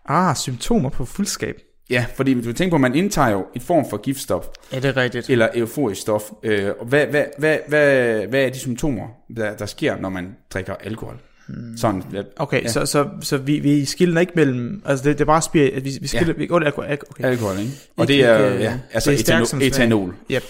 [0.08, 1.56] Ah, symptomer på fuldskab.
[1.90, 4.84] Ja, fordi du tænker på, at man indtager jo et form for giftstof, Ja, det
[4.84, 5.30] er rigtigt.
[5.30, 6.22] eller euforisk stof.
[6.42, 9.06] Øh, og hvad, hvad, hvad, hvad, hvad er de symptomer,
[9.37, 11.16] der, der sker, når man drikker alkohol?
[11.48, 11.76] Hmm.
[11.76, 12.62] Sådan, hvad, Okay, Ja.
[12.62, 12.68] ja.
[12.68, 14.82] så, så, så vi, vi skiller ikke mellem...
[14.87, 15.70] Altså, det, det er bare spir...
[15.74, 16.26] at Vi, vi skiller...
[16.34, 16.38] Ja.
[16.38, 17.24] Vi, oh, alkohol, okay.
[17.24, 17.72] alkohol, ikke?
[17.96, 19.62] Og Ikke- det er, ikke, ja, altså det er etanol.
[19.62, 20.14] etanol.
[20.30, 20.42] Yep.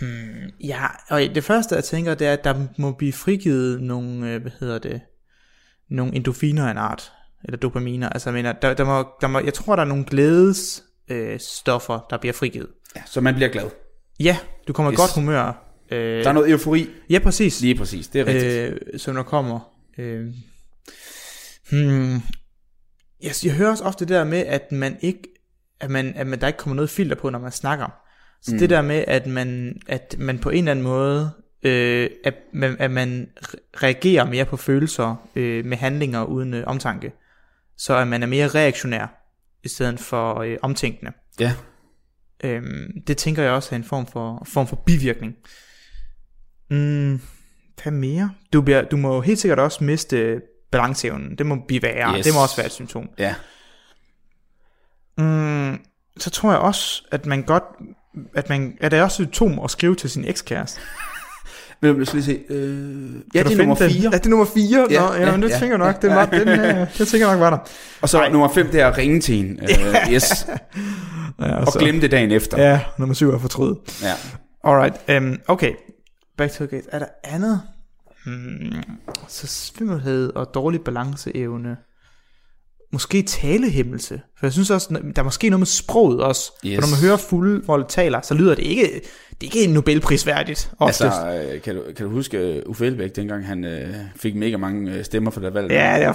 [0.00, 4.32] Hmm, ja, og det første, jeg tænker, det er, at der må blive frigivet nogle,
[4.32, 5.00] øh, hvad hedder det,
[5.90, 7.12] nogle endorfiner af en art,
[7.44, 8.08] eller dopaminer.
[8.08, 11.40] Altså, jeg mener, der, der må, der må, jeg tror, der er nogle glædes øh,
[11.66, 12.68] der bliver frigivet.
[12.96, 13.70] Ja, så man bliver glad.
[14.20, 14.98] Ja, du kommer i Yes.
[15.00, 15.62] godt humør.
[15.90, 16.88] Øh, Der er noget eufori.
[17.10, 17.60] Ja, præcis.
[17.60, 18.82] Lige præcis, det er rigtigt.
[18.92, 19.60] øh, som der kommer.
[19.98, 20.26] Øh,
[21.70, 22.12] hmm,
[23.22, 25.22] jeg, jeg hører også ofte det der med, at man ikke,
[25.80, 28.05] at man, at man, der ikke kommer noget filter på, når man snakker.
[28.46, 28.58] Så mm.
[28.58, 31.30] det der med, at man, at man på en eller anden måde,
[31.62, 36.64] øh, at, man, at man re- reagerer mere på følelser øh, med handlinger uden øh,
[36.66, 37.12] omtanke.
[37.76, 39.06] Så at man er mere reaktionær,
[39.64, 41.12] i stedet for øh, omtænkende.
[41.40, 41.52] Ja.
[42.44, 45.34] Øhm, det tænker jeg også er en form for, form for bivirkning.
[46.70, 47.20] Mm,
[47.82, 48.30] hvad mere?
[48.52, 51.38] Du, bliver, du må helt sikkert også miste balanceevnen.
[51.38, 52.16] Det må blive værre.
[52.18, 52.24] Yes.
[52.24, 53.08] Det må også være et symptom.
[53.18, 53.34] Ja.
[55.18, 55.80] Mm,
[56.16, 57.64] så tror jeg også, at man godt...
[58.34, 60.80] At, man, at det er også et symptom at skrive til sin ekskæreste.
[61.80, 62.40] Men jeg skal lige se.
[62.48, 64.02] Øh, ja, det er nummer finde den?
[64.02, 64.14] 4.
[64.14, 64.86] Er det nummer 4?
[64.90, 66.02] Ja, Nå, ja, ja, men det ja, tænker jeg nok.
[66.02, 67.58] Den, var, den, øh, det tænker jeg nok var der.
[68.00, 69.58] Og så nummer 5, det er at ringe til en.
[69.62, 70.46] Uh, yes.
[71.40, 72.62] Ja, og glemme det dagen efter.
[72.62, 73.74] Ja, nummer 7 er fortryd.
[74.02, 74.12] ja.
[74.64, 75.72] Alright, um, okay.
[76.36, 76.88] Back to the gate.
[76.92, 77.62] Er der andet?
[78.24, 78.82] Hmm,
[79.28, 81.76] så svimmelhed og dårlig balanceevne.
[82.92, 84.20] Måske talehæmmelse.
[84.38, 86.52] For jeg synes også, der er måske noget med sproget også.
[86.66, 86.74] Yes.
[86.74, 89.00] For når man hører fulde folk taler, så lyder det ikke,
[89.40, 90.70] det er ikke Nobelprisværdigt.
[90.78, 91.02] Oftest.
[91.02, 94.56] Altså, øh, kan du, kan du huske uh, Uffe Elbæk, dengang han uh, fik mega
[94.56, 95.70] mange uh, stemmer for det valg?
[95.70, 96.12] ja, det var,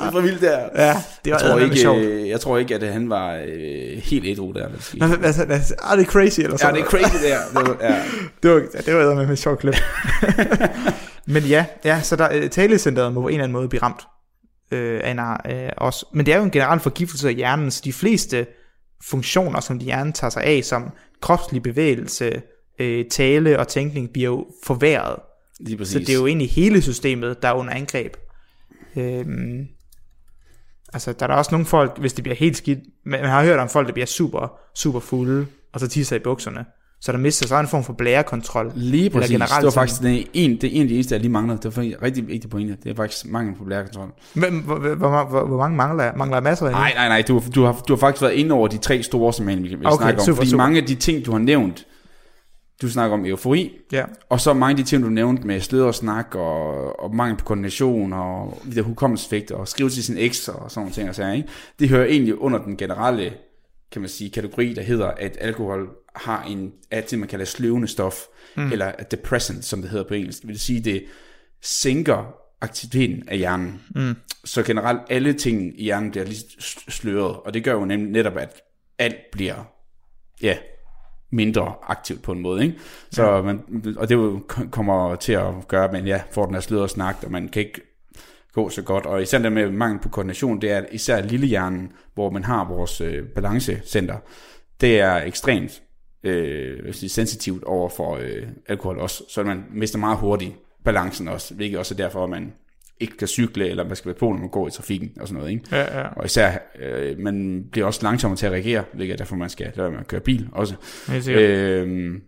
[0.00, 0.58] det er for vildt der.
[0.76, 0.94] ja,
[1.24, 1.98] det var Jeg tror, ikke, sjovt.
[1.98, 4.68] øh, jeg tror ikke, at han var øh, helt ædru der.
[4.94, 7.38] Nå, Altså, altså, er det crazy eller Ja, sådan det er crazy der.
[7.60, 7.94] Det var, ja.
[8.42, 9.74] Det var, ja, det var med sjovt klip.
[11.32, 14.06] Men ja, ja så der, øh, talecenteret må på en eller anden måde blive ramt
[14.70, 16.06] øh, af en, øh, også.
[16.12, 18.46] Men det er jo en generel forgiftelse af hjernen, så de fleste
[19.04, 20.90] funktioner, som de hjernen tager sig af, som
[21.20, 22.42] kropslig bevægelse,
[22.78, 25.16] øh, tale og tænkning, bliver jo forværret.
[25.60, 25.92] Lige præcis.
[25.92, 28.16] Så det er jo egentlig hele systemet, der er under angreb.
[28.96, 29.66] Øhm,
[30.92, 33.58] altså, der er der også nogle folk, hvis det bliver helt skidt, man har hørt
[33.58, 36.64] om folk, der bliver super, super fulde, og så tisser i bukserne.
[37.02, 38.72] Så der mister så en form for blærekontrol.
[38.74, 39.30] Lige Eller præcis.
[39.30, 41.56] generelt Det var faktisk det en, det er en af de eneste, jeg lige manglede.
[41.56, 42.76] Det var faktisk rigtig vigtigt pointe.
[42.84, 44.08] Det er faktisk mangel på blærkontrol.
[44.34, 46.12] Men hvor, hvor, hvor, hvor, mange mangler jeg?
[46.16, 47.22] Mangler jeg masser af Nej, nej, nej.
[47.28, 49.86] Du, du, har, du har faktisk været inde over de tre store, som jeg vil
[49.86, 50.24] Okay, snakke om.
[50.24, 50.64] super, fordi super.
[50.64, 51.86] mange af de ting, du har nævnt,
[52.82, 54.04] du snakker om eufori, Ja.
[54.30, 57.36] og så mange af de ting, du nævnte med sløret og snak, og, og mangel
[57.36, 61.08] på koordination, og de der hukommelsesfægter, og skrive til sin eks, og sådan nogle ting.
[61.08, 61.48] Og så, ikke?
[61.78, 63.32] Det hører egentlig under den generelle
[63.92, 67.88] kan man sige, kategori, der hedder, at alkohol har en, er det, man kalder sløvende
[67.88, 68.16] stof,
[68.56, 68.72] mm.
[68.72, 70.40] eller depressant, som det hedder på engelsk.
[70.40, 71.04] Det vil sige, det
[71.62, 73.82] sænker aktiviteten af hjernen.
[73.94, 74.14] Mm.
[74.44, 78.10] Så generelt alle ting i hjernen bliver lige sl- sløret, og det gør jo nemlig
[78.10, 78.62] netop, at
[78.98, 79.64] alt bliver
[80.42, 80.56] ja,
[81.32, 82.64] mindre aktivt på en måde.
[82.64, 82.78] Ikke?
[83.10, 83.42] Så ja.
[83.42, 83.62] man,
[83.96, 87.16] og det jo kommer til at gøre, at man ja, får den her sløret snak,
[87.24, 87.80] og man kan ikke
[88.52, 89.06] gå så godt.
[89.06, 92.68] Og især det med mangel på koordination, det er at især lillehjernen, hvor man har
[92.68, 94.16] vores øh, balancecenter,
[94.80, 95.82] det er ekstremt
[96.24, 100.54] øh, sige, sensitivt over for øh, alkohol også, så man mister meget hurtigt
[100.84, 102.52] balancen også, hvilket også er derfor, at man
[103.00, 105.38] ikke kan cykle, eller man skal være på, når man går i trafikken og sådan
[105.38, 105.52] noget.
[105.52, 105.64] Ikke?
[105.72, 106.06] Ja, ja.
[106.06, 109.72] Og især, øh, man bliver også langsommere til at reagere, hvilket er derfor, man skal
[109.74, 110.74] lade at køre bil også.
[111.28, 112.22] Øhm,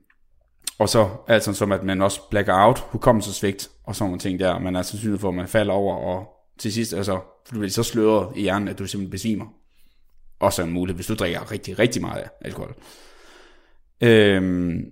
[0.79, 4.59] og så altså som, at man også blacker out, hukommelsesvigt og sådan nogle ting der.
[4.59, 6.27] Man er sandsynlig for, at man falder over, og
[6.59, 9.47] til sidst altså, bliver det så sløret i hjernen, at du simpelthen besvimer.
[10.41, 12.75] Også en mulighed, hvis du drikker rigtig, rigtig meget af alkohol.
[14.03, 14.85] Øhm,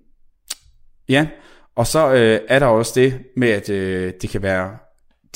[1.09, 1.29] ja,
[1.77, 4.77] og så øh, er der også det med, at øh, det kan være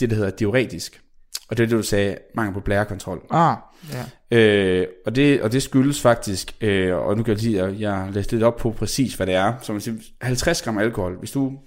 [0.00, 1.00] det, der hedder diuretisk.
[1.48, 3.26] Og det er det, du sagde, mangel på blærekontrol.
[3.30, 3.56] Ah,
[3.92, 4.38] ja.
[4.38, 7.92] Øh, og, det, og det skyldes faktisk, øh, og nu kan jeg sige, at jeg
[7.92, 9.54] har læst lidt op på præcis, hvad det er.
[9.62, 11.58] Så man siger, 50 gram alkohol, hvis du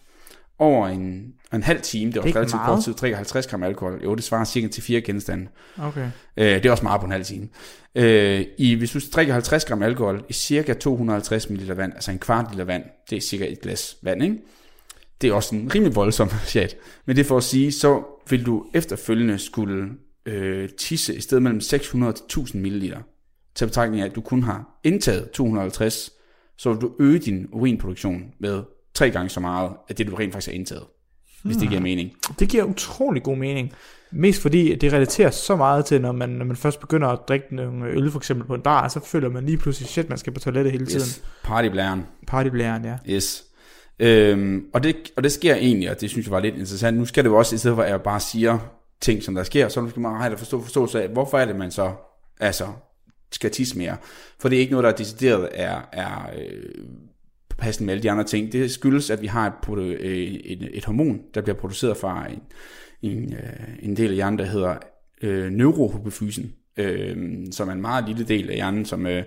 [0.59, 2.67] over en, en halv time, det er Det relativt meget.
[2.75, 5.47] kort tid, drikker 50 gram alkohol, jo, det svarer cirka til fire genstande.
[5.77, 6.09] Okay.
[6.37, 7.47] Øh, det er også meget på en halv time.
[7.95, 12.19] Øh, i, hvis du drikker 50 gram alkohol i cirka 250 ml vand, altså en
[12.19, 14.37] kvart liter vand, det er cirka et glas vand, ikke?
[15.21, 16.75] Det er også en rimelig voldsom chat.
[17.05, 19.89] Men det er for at sige, så vil du efterfølgende skulle
[20.25, 22.93] øh, tisse i stedet mellem 600 til 1000 ml.
[23.55, 26.11] Til betragtning af, at du kun har indtaget 250,
[26.57, 28.63] så vil du øge din urinproduktion med
[28.97, 30.83] tre gange så meget af det, du rent faktisk har indtaget.
[31.43, 32.11] hvis det giver mening.
[32.39, 33.73] Det giver utrolig god mening.
[34.11, 37.55] Mest fordi det relaterer så meget til, når man, når man først begynder at drikke
[37.55, 40.33] nogle øl, for eksempel på en bar, så føler man lige pludselig, shit, man skal
[40.33, 40.99] på toilettet hele tiden.
[41.01, 41.23] Yes.
[41.43, 42.05] Partyblæren.
[42.27, 42.97] Partyblæren, ja.
[43.09, 43.43] Yes.
[43.99, 46.97] Øhm, og, det, og det sker egentlig, og det synes jeg var lidt interessant.
[46.97, 48.59] Nu skal det jo også, i stedet for at jeg bare siger
[49.01, 51.55] ting, som der sker, så skal man have det forstå, forståelse af, hvorfor er det,
[51.55, 51.91] man så
[52.39, 52.67] altså,
[53.31, 53.97] skal tisse mere.
[54.39, 56.83] For det er ikke noget, der er decideret er, er øh,
[57.57, 58.51] passende med alle de andre ting.
[58.51, 62.27] Det skyldes, at vi har et, produ- øh, et, et hormon, der bliver produceret fra
[62.29, 62.41] en,
[63.01, 64.75] en, øh, en del af hjernen, der hedder
[65.21, 67.17] øh, neurohypofysen, øh,
[67.51, 69.23] som er en meget lille del af hjernen, som, øh,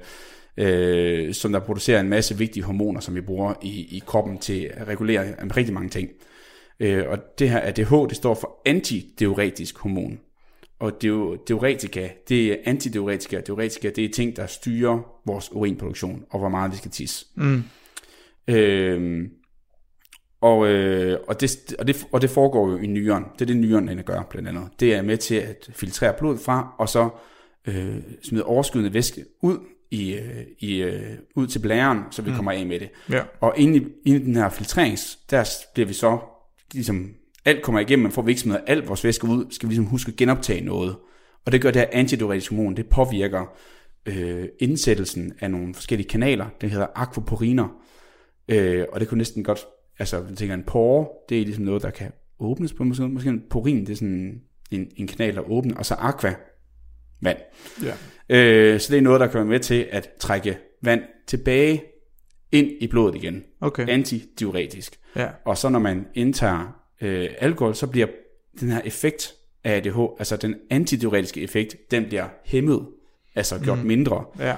[0.57, 4.71] øh, som der producerer en masse vigtige hormoner, som vi bruger i, i kroppen til
[4.75, 6.11] at regulere rigtig mange ting.
[6.81, 10.19] Øh, og det her ADH, det står for antidiuretisk hormon.
[10.81, 11.03] Og
[11.49, 13.41] diuretika, det er antidiuretika.
[13.41, 17.27] Diuretika, det er ting, der styrer vores urinproduktion, og hvor meget vi skal tisse.
[17.35, 17.63] Mm.
[18.51, 19.29] Øh,
[20.41, 23.25] og, øh, og, det, og, det, og det foregår jo i nyren.
[23.35, 24.69] Det er det, nyren den gør, blandt andet.
[24.81, 27.09] Det er med til at filtrere blod fra, og så
[27.69, 29.59] øh, smide overskydende væske ud
[29.91, 31.03] i, øh, i, øh,
[31.37, 32.37] ud til blæren, så vi mm.
[32.37, 32.91] kommer af med det.
[33.11, 33.23] Ja.
[33.41, 36.19] Og inde i, inde i den her filtrerings, der bliver vi så,
[36.75, 37.11] ligesom,
[37.45, 39.85] alt kommer igennem, men får vi ikke smidt alt vores væske ud, skal vi ligesom
[39.91, 40.97] huske at genoptage noget.
[41.47, 43.57] Og det gør det her antidiuretisk hormon, det påvirker
[44.07, 47.69] øh, indsættelsen af nogle forskellige kanaler, det hedder aquaporiner.
[48.51, 49.67] Øh, og det kunne næsten godt,
[49.99, 53.29] altså jeg tænker en pore, det er ligesom noget, der kan åbnes på, måske, måske
[53.29, 56.35] en porin, det er sådan en, en kanal, der åbner, og så aqua,
[57.21, 57.39] vand.
[57.83, 57.93] Ja.
[58.29, 61.83] Øh, så det er noget, der kan være med til at trække vand tilbage
[62.53, 63.45] ind i blodet igen.
[63.61, 63.89] Okay.
[63.89, 64.99] Antidiuretisk.
[65.17, 65.29] Ja.
[65.45, 68.07] Og så når man indtager øh, alkohol, så bliver
[68.61, 69.35] den her effekt
[69.65, 72.87] af ADH, altså den antidiuretiske effekt, den bliver hæmmet,
[73.35, 73.87] altså gjort mm.
[73.87, 74.25] mindre.
[74.39, 74.57] Ja.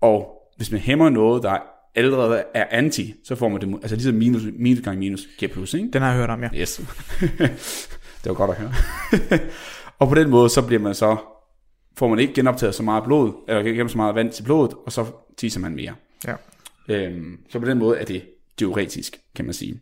[0.00, 4.14] Og hvis man hæmmer noget, der allerede er anti, så får man det, altså ligesom
[4.14, 5.88] minus, minus gange minus giver plus, ikke?
[5.92, 6.48] Den har jeg hørt om, ja.
[6.54, 6.80] Yes.
[8.22, 8.72] det var godt at høre.
[9.98, 11.16] og på den måde, så bliver man så,
[11.96, 14.92] får man ikke genoptaget så meget blod, eller ikke så meget vand til blodet, og
[14.92, 15.94] så tisser man mere.
[16.26, 16.34] Ja.
[16.88, 18.22] Øhm, så på den måde er det
[18.58, 19.80] diuretisk, kan man sige,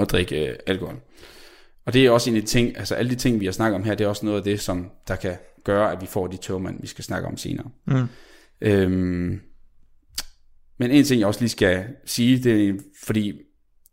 [0.00, 1.00] at drikke øh, alkohol.
[1.86, 3.74] Og det er også en af de ting, altså alle de ting, vi har snakket
[3.74, 6.26] om her, det er også noget af det, som der kan gøre, at vi får
[6.26, 7.70] de togmand, vi skal snakke om senere.
[7.86, 8.06] Mm.
[8.60, 9.40] Øhm,
[10.80, 12.72] men en ting, jeg også lige skal sige, det er,
[13.04, 13.32] fordi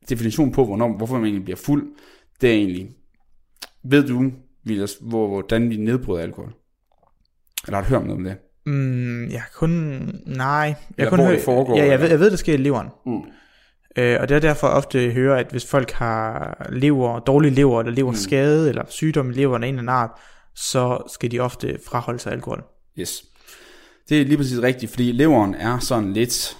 [0.09, 1.87] definitionen på, hvornår, hvorfor man egentlig bliver fuld,
[2.41, 2.89] det er egentlig,
[3.83, 4.31] ved du,
[4.63, 6.53] Vilas, hvor, hvordan vi nedbryder alkohol?
[7.67, 8.37] Eller har du hørt noget om det?
[8.65, 9.69] Mm, jeg kun...
[10.25, 10.47] Nej.
[10.47, 11.97] Jeg Eller kun hvor det foregår, Ja, jeg eller?
[11.97, 12.87] ved, jeg ved, det sker i leveren.
[13.05, 13.21] Mm.
[13.97, 17.93] Øh, og det er derfor ofte hører, at hvis folk har lever, dårlig lever, eller
[17.93, 18.69] leverskade, mm.
[18.69, 20.11] eller sygdom i leveren af en eller anden art,
[20.55, 22.63] så skal de ofte fraholde sig alkohol.
[22.99, 23.23] Yes.
[24.09, 26.57] Det er lige præcis rigtigt, fordi leveren er sådan lidt,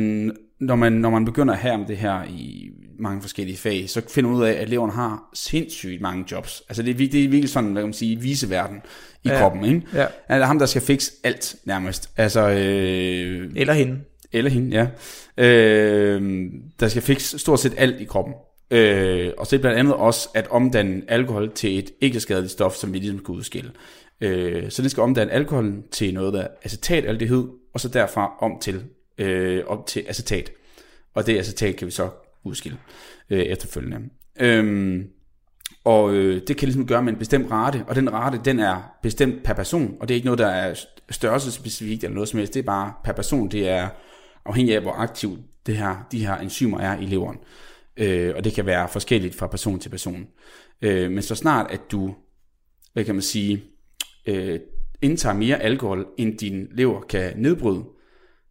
[0.00, 3.90] men når man, når man begynder at have om det her i mange forskellige fag,
[3.90, 6.62] så finder man ud af, at leveren har sindssygt mange jobs.
[6.68, 8.76] Altså det er, det er virkelig sådan, hvad kan man sige, viseverden
[9.24, 9.38] i Ja.
[9.38, 9.82] kroppen, ikke?
[9.94, 10.06] Ja.
[10.28, 12.10] Altså ham, der skal fikse alt nærmest.
[12.16, 13.98] Altså, øh, Eller hende.
[14.32, 14.86] eller hende, ja.
[15.44, 16.42] Øh,
[16.80, 18.34] der skal fikse stort set alt i kroppen.
[18.70, 22.52] Øh, og så er det blandt andet også at omdanne alkohol til et ikke skadeligt
[22.52, 23.70] stof, som vi ligesom skal udskille.
[24.20, 28.52] Øh, så det skal omdanne alkoholen til noget, der er acetataldehyd, og så derfra om
[28.60, 28.82] til,
[29.18, 30.52] øh, op til acetat.
[31.14, 32.10] Og det acetat kan vi så
[32.44, 32.78] udskille
[33.30, 34.08] øh, efterfølgende.
[34.40, 35.08] Øhm,
[35.84, 38.96] og øh, det kan ligesom gøre med en bestemt rate, og den rate, den er
[39.02, 40.74] bestemt per person, og det er ikke noget, der er
[41.10, 43.88] størrelsespecifikt eller noget som helst, det er bare per person, det er
[44.44, 47.38] afhængig af, hvor aktiv det her, de her enzymer er i leveren.
[47.96, 50.26] Øh, og det kan være forskelligt fra person til person.
[50.82, 52.14] Øh, men så snart, at du,
[52.92, 53.64] hvad kan man sige,
[54.26, 54.60] øh,
[55.02, 57.84] indtager mere alkohol, end din lever kan nedbryde,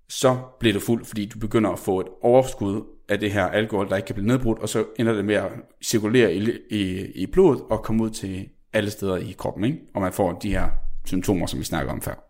[0.10, 3.89] så bliver du fuld, fordi du begynder at få et overskud af det her alkohol,
[3.89, 5.52] der ikke kan blive nedbrudt, og så ender det med at
[5.84, 9.78] cirkulere i, i, i blodet og komme ud til alle steder i kroppen, ikke?
[9.96, 10.70] og man får de her
[11.06, 12.30] symptomer, som vi snakker om før.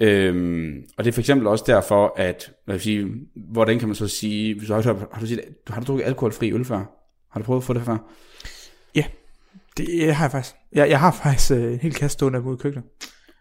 [0.00, 3.08] Øhm, og det er for eksempel også derfor, at, hvad vil sige,
[3.52, 4.82] hvordan kan man så sige, hvis du har,
[5.12, 6.78] har, du, set, har du drukket alkoholfri øl før?
[7.30, 7.98] Har du prøvet at få det før?
[9.78, 10.54] Det har jeg faktisk.
[10.72, 12.86] Jeg, jeg har faktisk øh, en hel kasse stående ude i køkkenet.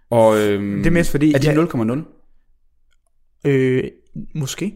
[0.10, 1.34] Og, øhm, Det er mest fordi...
[1.34, 2.17] Er det jeg, 0,0?
[3.46, 3.84] Øh,
[4.36, 4.76] måske.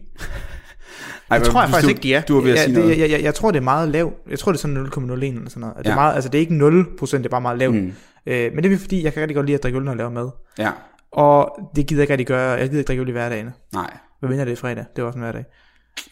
[1.30, 2.20] Ej, Det tror jeg faktisk du, ikke, de er.
[2.22, 2.98] Du er ved at sige det, noget.
[2.98, 4.14] jeg, jeg, jeg tror, det er meget lavt.
[4.30, 5.76] Jeg tror, det er sådan 0,01 eller sådan noget.
[5.78, 7.74] Det er, meget, altså, det er ikke 0 det er bare meget lavt.
[7.74, 7.92] Mm.
[8.26, 9.96] Øh, men det er fordi, jeg kan rigtig godt lide at drikke øl, når jeg
[9.96, 10.30] laver mad.
[10.58, 10.70] ja,
[11.12, 12.50] Og det gider jeg ikke rigtig gøre.
[12.50, 13.50] Jeg gider ikke drikke øl i hverdagen.
[13.72, 13.96] nej.
[14.20, 14.84] Hvad mener det er fredag?
[14.96, 15.44] Det er også en hverdag.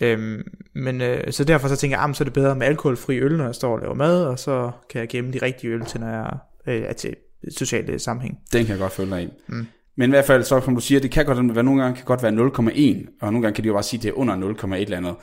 [0.00, 0.42] Øhm,
[0.74, 3.36] men øh, så derfor så tænker jeg, ah, så er det bedre med alkoholfri øl,
[3.36, 6.00] når jeg står og laver mad, og så kan jeg gemme de rigtige øl til,
[6.00, 6.30] når jeg
[6.66, 7.16] øh, er til
[7.58, 8.38] sociale sammenhæng.
[8.52, 9.28] Den kan jeg godt følge dig i.
[9.46, 9.66] Mm.
[10.00, 12.04] Men i hvert fald, så som du siger, det kan godt være, nogle gange kan
[12.04, 14.36] godt være 0,1, og nogle gange kan de jo bare sige, at det er under
[14.36, 15.14] 0,1 eller andet.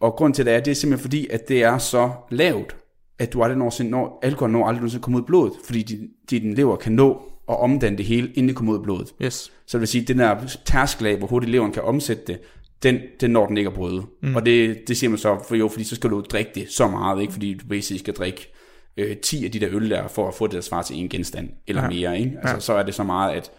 [0.00, 2.76] Og grund til det er, det er simpelthen fordi, at det er så lavt,
[3.18, 6.08] at du aldrig nogensinde når, alkohol når aldrig nogensinde kommer ud i blodet, fordi din,
[6.30, 9.14] din lever kan nå at omdanne det hele, inden det kommer ud i blodet.
[9.22, 9.52] Yes.
[9.66, 12.38] Så det vil sige, at den der tærskel af, hvor hurtigt leveren kan omsætte det,
[12.82, 14.02] den, den når den ikke at bryde.
[14.22, 14.36] Mm.
[14.36, 16.88] Og det, det siger man så, for jo, fordi så skal du drikke det så
[16.88, 17.32] meget, ikke?
[17.32, 18.52] fordi du basically skal drikke
[18.96, 21.08] øh, 10 af de der øl der, for at få det der svar til en
[21.08, 21.88] genstand, eller ja.
[21.88, 22.18] mere.
[22.18, 22.36] Ikke?
[22.38, 22.60] Altså, ja.
[22.60, 23.50] Så er det så meget, at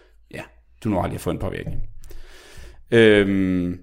[0.84, 1.82] du når aldrig at få en påvirkning.
[2.92, 3.80] Øhm,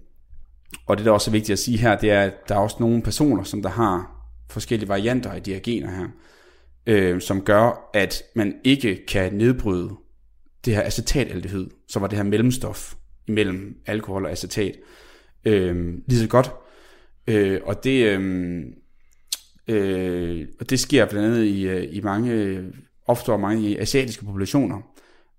[0.87, 2.77] og det, der også er vigtigt at sige her, det er, at der er også
[2.81, 4.11] nogle personer, som der har
[4.51, 6.09] forskellige varianter af de her gener her,
[6.87, 9.91] øh, som gør, at man ikke kan nedbryde
[10.65, 12.95] det her acetaldehyd, så var det her mellemstof
[13.27, 14.77] imellem alkohol og acetat,
[15.45, 16.53] øh, lige så godt.
[17.27, 18.63] Øh, og det øh,
[19.69, 22.63] øh, og det sker blandt andet i, øh, i mange,
[23.07, 24.94] opstår mange i asiatiske populationer,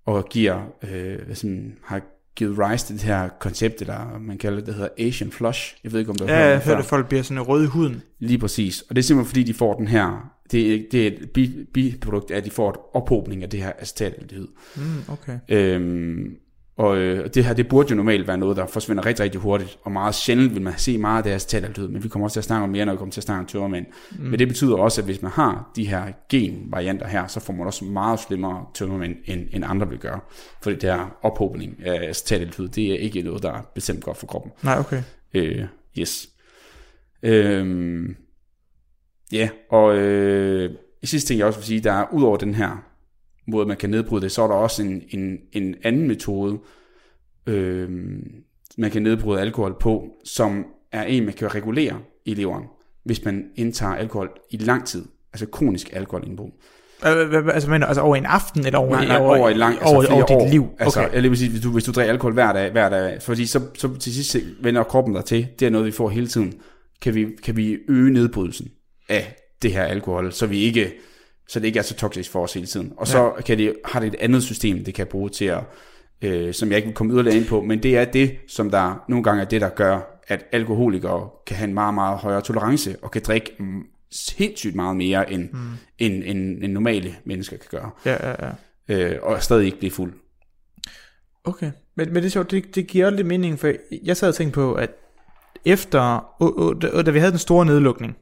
[0.06, 2.00] og giver, øh, sådan, har
[2.36, 5.76] givet rise til det her koncept, eller man kalder det, det hedder Asian Flush.
[5.84, 6.70] Jeg ved ikke, om du har Ja, hørt jeg det før.
[6.70, 8.02] hørte, at folk bliver sådan røde i huden.
[8.18, 8.82] Lige præcis.
[8.82, 12.30] Og det er simpelthen fordi, de får den her, det, det er et bi- biprodukt
[12.30, 14.46] af, at de får et ophobning af det her acetaldehyd.
[14.76, 14.82] Mm,
[15.12, 15.38] okay.
[15.48, 16.36] Øhm,
[16.78, 19.78] og øh, det her, det burde jo normalt være noget, der forsvinder rigtig, rigtig hurtigt,
[19.82, 22.40] og meget sjældent vil man se meget af her acetaldehyd, men vi kommer også til
[22.40, 23.86] at snakke om mere, når vi kommer til at snakke om tømmermænd.
[24.18, 24.24] Mm.
[24.24, 27.66] Men det betyder også, at hvis man har de her genvarianter her, så får man
[27.66, 30.20] også meget slemmere tømmermænd, end, end andre vil gøre.
[30.62, 34.26] Fordi det her ophobning af acetaldehyd, det er ikke noget, der er bestemt godt for
[34.26, 34.52] kroppen.
[34.62, 35.02] Nej, okay.
[35.34, 35.64] Øh,
[35.98, 36.28] yes.
[37.22, 38.16] Øhm,
[39.32, 40.70] ja, og øh,
[41.04, 42.82] sidste ting, jeg også vil sige, der er ud over den her
[43.48, 46.58] måde, man kan nedbryde det, så er der også en, en, en anden metode,
[47.46, 47.88] øh,
[48.78, 52.64] man kan nedbryde alkohol på, som er en, man kan regulere i leveren,
[53.04, 56.50] hvis man indtager alkohol i lang tid, altså kronisk alkoholindbrug.
[57.02, 60.14] Altså, men, altså over en aften, eller over, Nej, nej, over, over lang, over, flere
[60.14, 60.48] over dit år.
[60.50, 60.66] liv?
[60.78, 61.14] Altså, Okay.
[61.14, 63.60] jeg vil sige, hvis du, hvis du drikker alkohol hver dag, hver dag, fordi så,
[63.74, 66.54] så til sidst vender kroppen dig til, det er noget, vi får hele tiden,
[67.02, 68.68] kan vi, kan vi øge nedbrydelsen
[69.08, 70.92] af det her alkohol, så vi ikke,
[71.48, 72.92] så det ikke er så toksisk for os hele tiden.
[72.96, 75.60] Og så kan det, har det et andet system, det kan bruge til at,
[76.22, 79.04] øh, som jeg ikke vil komme yderligere ind på, men det er det, som der
[79.08, 82.96] nogle gange er det, der gør, at alkoholikere kan have en meget, meget højere tolerance,
[83.02, 83.52] og kan drikke
[84.10, 85.58] sindssygt meget mere, end, mm.
[85.98, 88.52] end, end, end normale mennesker kan gøre Ja, ja,
[88.88, 89.12] ja.
[89.12, 90.12] øh, og stadig ikke blive fuld.
[91.44, 93.72] Okay, men, men det er sjovt, det, det giver lidt mening, for
[94.04, 94.90] jeg sad og tænkte på, at
[95.64, 98.16] efter, uh, uh, da, da vi havde den store nedlukning,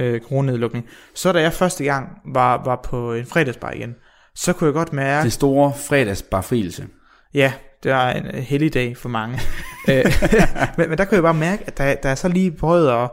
[0.00, 3.94] øh, coronanedlukning, så da jeg første gang var, var på en fredagsbar igen,
[4.34, 6.86] så kunne jeg godt mærke, Det store fredagsbarfrielse.
[7.34, 9.38] ja, det er en øh, heldig dag for mange,
[9.88, 10.04] Øh,
[10.78, 13.10] men, men der kunne jeg bare mærke, at der, der er så lige prøvet at,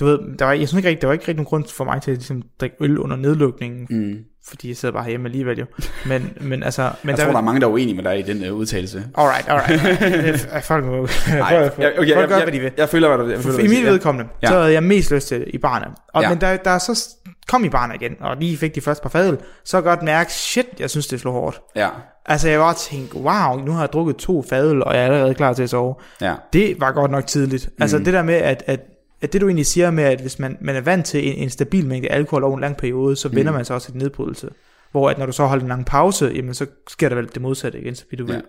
[0.00, 1.84] du ved, der var, jeg synes ikke rigtig, der var ikke rigtig nogen grund for
[1.84, 4.18] mig til at ligesom, drikke øl under nedlukningen, Mm.
[4.48, 5.66] Fordi jeg sidder bare hjemme alligevel jo,
[6.06, 8.22] men, men altså, men Jeg tror, der er mange, der er uenige med dig i
[8.22, 9.04] den uh, udtalelse.
[9.18, 10.48] Alright, alright.
[10.52, 12.70] Er- Folk må Nej, okay, folk jeg, gør, jeg, hvad de vil.
[12.76, 14.46] jeg, føler, hvad du jeg føler, I mit vedkommende, Ja.
[14.48, 15.88] så havde jeg mest lyst til det i barnet.
[16.14, 16.28] Og, Ja.
[16.28, 17.08] Men da, da jeg så
[17.48, 20.66] kom i barnet igen, og lige fik de første par fadel, så godt mærke, shit,
[20.78, 21.60] jeg synes, det slog hårdt.
[21.76, 21.88] Ja,
[22.30, 25.34] Altså, jeg var tænkt, wow, nu har jeg drukket to fadel, og jeg er allerede
[25.34, 25.94] klar til at sove.
[26.20, 26.34] ja.
[26.52, 27.68] Det var godt nok tidligt.
[27.80, 28.04] Altså, Mm.
[28.04, 28.80] det der med, at, at,
[29.22, 31.50] at det du egentlig siger med, at hvis man, man er vant til en, en
[31.50, 33.56] stabil mængde alkohol over en lang periode, så vender Mm.
[33.56, 34.48] man sig også til nedbrydelse.
[34.92, 37.42] Hvor at når du så holder en lang pause, jamen så sker der vel det
[37.42, 38.38] modsatte igen, så bliver du Ja.
[38.38, 38.44] vel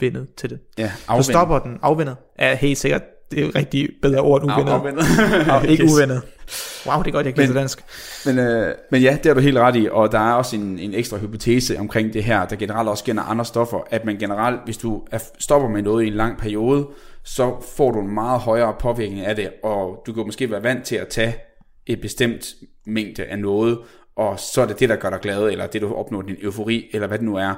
[0.00, 0.58] uvendet til det.
[0.78, 2.16] ja Så stopper den afvendet.
[2.38, 4.72] Er helt sikkert, det er jo rigtig bedre ord end uvendet.
[4.72, 5.04] Afvendet.
[5.52, 5.92] Og ikke Yes.
[5.92, 6.22] uvendet.
[6.86, 7.84] Wow, det er godt, jeg kan dansk.
[8.26, 10.78] Men, øh, men ja, det er du helt ret i, og der er også en,
[10.78, 14.60] en ekstra hypotese omkring det her, der generelt også gælder andre stoffer, at man generelt,
[14.64, 16.86] hvis du er, stopper med noget i en lang periode,
[17.24, 20.84] så får du en meget højere påvirkning af det, og du kan måske være vant
[20.84, 21.36] til at tage
[21.86, 22.54] et bestemt
[22.86, 23.78] mængde af noget,
[24.16, 26.90] og så er det det, der gør dig glad, eller det, du opnår din eufori,
[26.92, 27.54] eller hvad det nu er.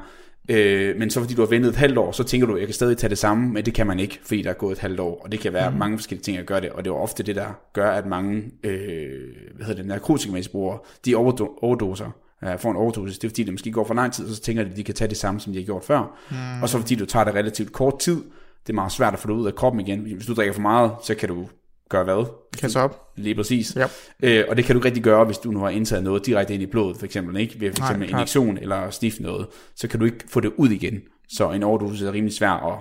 [0.49, 2.75] Øh, men så fordi du har ventet et halvt år, så tænker du, jeg kan
[2.75, 5.01] stadig tage det samme, men det kan man ikke, fordi der er gået et halvt
[5.01, 5.77] år, og det kan være mm.
[5.77, 8.43] mange forskellige ting at gøre det, og det er ofte det, der gør, at mange
[8.65, 9.11] øh,
[9.57, 12.11] hvad hedder det, narkotikamisbrugere, de overdo- overdoser,
[12.45, 14.41] øh, får en overdosis, det er fordi, det måske går for lang tid, og så
[14.41, 16.63] tænker de, at de kan tage det samme, som de har gjort før, mm.
[16.63, 18.23] og så fordi du tager det relativt kort tid,
[18.67, 20.01] det er meget svært at få det ud af kroppen igen.
[20.01, 21.49] Hvis du drikker for meget, så kan du
[21.89, 22.27] gøre hvad?
[22.59, 23.13] Kan så op.
[23.17, 23.77] Lige præcis.
[23.77, 23.87] Ja.
[24.23, 26.55] Øh, og det kan du ikke rigtig gøre, hvis du nu har indtaget noget direkte
[26.55, 27.61] ind i blodet, for eksempel, ikke?
[27.61, 28.19] Ved for Nej, eksempel klart.
[28.21, 29.47] injektion eller stift noget,
[29.77, 31.01] så kan du ikke få det ud igen.
[31.29, 32.79] Så en overdosis er rimelig svær at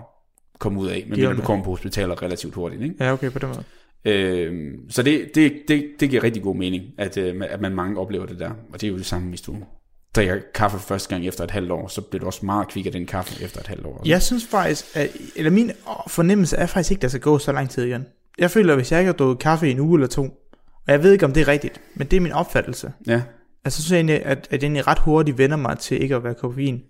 [0.60, 2.96] komme ud af, men du kommer på hospitalet relativt hurtigt, ikke?
[3.00, 3.64] Ja, okay, på den måde.
[4.06, 8.00] Øh, så det, det, det, det giver rigtig god mening, at, øh, at man mange
[8.00, 8.50] oplever det der.
[8.74, 9.56] Og det er jo det samme, hvis du
[10.16, 12.92] drikker kaffe første gang efter et halvt år, så bliver du også meget kvik af
[12.92, 14.02] den kaffe efter et halvt år.
[14.06, 15.72] Jeg synes faktisk, at, eller min
[16.08, 18.06] fornemmelse er faktisk ikke, at der skal gå så lang tid igen.
[18.38, 20.24] Jeg føler, at hvis jeg ikke har drukket kaffe i en uge eller to,
[20.88, 22.92] og jeg ved ikke, om det er rigtigt, men det er min opfattelse.
[23.08, 23.22] Ja,
[23.66, 26.16] Altså, så synes jeg egentlig, at, at jeg egentlig ret hurtigt vender mig til ikke
[26.16, 26.82] at være koffein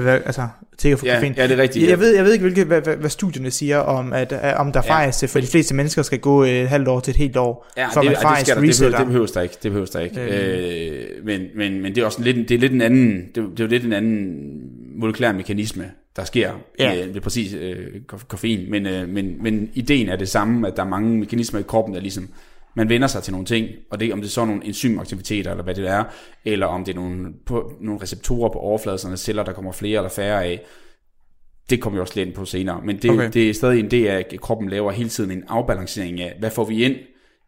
[0.00, 1.34] Hvad, altså, tigger for Ja, koffein.
[1.36, 1.82] ja, det er rigtigt.
[1.82, 4.56] Jeg, jeg, ved, jeg ved ikke, hvilke, hvad, hvad, hvad studierne siger om, at, at
[4.56, 4.94] om der Ja.
[4.94, 7.86] faktisk for de fleste mennesker skal gå et halvt år til et helt år, Ja,
[7.94, 8.98] før det, man faktisk der, det, behøver, resetter.
[8.98, 9.54] det behøves der ikke.
[9.62, 10.20] Det behøves der ikke.
[10.20, 11.18] Øh.
[11.18, 13.48] Øh, men, men, men det er også lidt, det er lidt en anden, det, er-
[13.56, 14.38] det er lidt en anden
[14.96, 15.84] molekylær mekanisme,
[16.16, 16.94] der sker Ja.
[16.94, 17.76] med, med præcis øh,
[18.12, 18.70] kof- koffein.
[18.70, 21.94] Men, øh, men, men ideen er det samme, at der er mange mekanismer i kroppen,
[21.94, 22.28] der ligesom,
[22.76, 25.64] man vender sig til nogle ting, og det, om det er så nogle enzymaktiviteter, eller
[25.64, 26.04] hvad det er,
[26.44, 29.96] eller om det er nogle, på, nogle receptorer på overfladen af celler, der kommer flere
[29.98, 30.64] eller færre af,
[31.70, 32.80] det kommer vi også lidt ind på senere.
[32.84, 33.30] Men det, Okay.
[33.32, 36.50] det er stadig en del af, at kroppen laver hele tiden en afbalancering af, hvad
[36.50, 36.96] får vi ind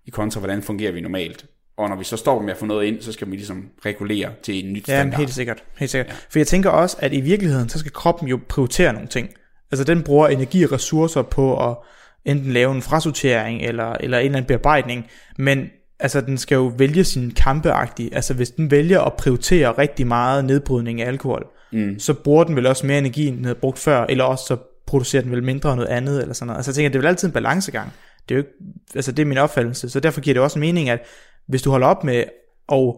[0.06, 1.46] i kontra, hvordan fungerer vi normalt.
[1.76, 4.30] Og når vi så står med at få noget ind, så skal vi ligesom regulere
[4.42, 5.18] til en nyt Ja, standard.
[5.20, 5.64] helt sikkert.
[5.78, 6.06] Helt sikkert.
[6.08, 6.14] Ja.
[6.30, 9.28] For jeg tænker også, at i virkeligheden, så skal kroppen jo prioritere nogle ting.
[9.72, 11.76] Altså den bruger energi og ressourcer på at
[12.24, 15.06] enten lave en frasortering eller, eller en eller anden bearbejdning,
[15.38, 15.66] men
[15.98, 18.14] altså den skal jo vælge sin kampeagtige.
[18.14, 21.98] Altså hvis den vælger at prioritere rigtig meget nedbrydning af alkohol, mm.
[21.98, 24.56] så bruger den vel også mere energi, end den havde brugt før, eller også så
[24.86, 26.58] producerer den vel mindre af noget andet, eller sådan noget.
[26.58, 27.92] Altså jeg tænker, det er vel altid en balancegang.
[28.28, 28.52] Det er jo ikke,
[28.94, 31.02] altså det er min opfattelse, så derfor giver det også mening, at
[31.46, 32.24] hvis du holder op med
[32.72, 32.94] at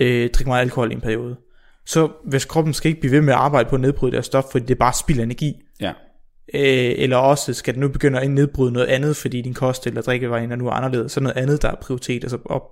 [0.00, 1.36] øh, drikke meget alkohol i en periode,
[1.86, 4.22] så hvis kroppen skal ikke blive ved med at arbejde på at nedbryde det her
[4.22, 5.92] stof, fordi det er bare spild energi, Ja.
[6.54, 10.02] Øh, eller også skal den nu begynde at nedbryde noget andet, fordi din kost eller
[10.02, 12.62] drikkevarer nu er anderledes, så noget andet, der er prioritet, altså op,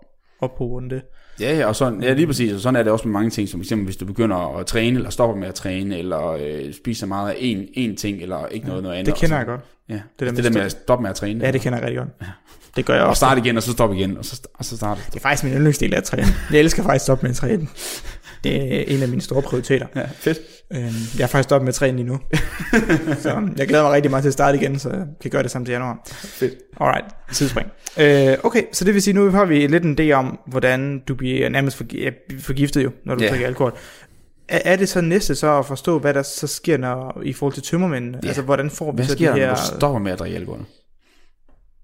[0.41, 1.09] op på grund af det.
[1.41, 2.53] Ja, ja, og sådan, ja, lige præcis.
[2.53, 4.97] Og sådan er det også med mange ting, som eksempel hvis du begynder at træne,
[4.97, 8.67] eller stopper med at træne, eller øh, spiser meget af en, en ting, eller ikke
[8.67, 9.07] noget, noget andet.
[9.15, 9.61] Det kender og jeg godt.
[9.89, 11.45] Ja, det, der det, der med at stoppe med at træne.
[11.45, 12.09] Ja, det kender jeg rigtig godt.
[12.77, 13.21] Det gør jeg Og også.
[13.21, 15.01] starte igen, og så stoppe igen, og så, og så starte.
[15.07, 16.27] Det er faktisk min yndlingsdel af at træne.
[16.53, 17.67] Jeg elsker faktisk at stoppe med at træne.
[18.45, 19.87] Det er en af mine store prioriteter.
[19.97, 20.39] Ja, fedt.
[20.73, 20.83] Øhm,
[21.19, 22.19] jeg har faktisk stoppet med træne lige nu.
[23.23, 25.51] så jeg glæder mig rigtig meget til at starte igen, så jeg kan gøre det
[25.51, 26.03] samt til januar.
[26.07, 26.55] Fedt.
[26.81, 27.69] Alright, tidsspring.
[28.01, 31.15] Øh, okay, så det vil sige, nu har vi lidt en idé om, hvordan du
[31.15, 31.83] bliver nærmest
[32.41, 33.31] forgiftet jo, når du Ja.
[33.31, 33.73] drikker alkohol.
[34.49, 37.55] Er, er det så næste så at forstå, hvad der så sker når, i forhold
[37.55, 38.15] til tømmermænd?
[38.23, 38.29] Ja.
[38.29, 39.51] Altså, hvordan får vi Hvad så sker de der, her...
[39.51, 40.65] når du stopper med at drikke alkohol?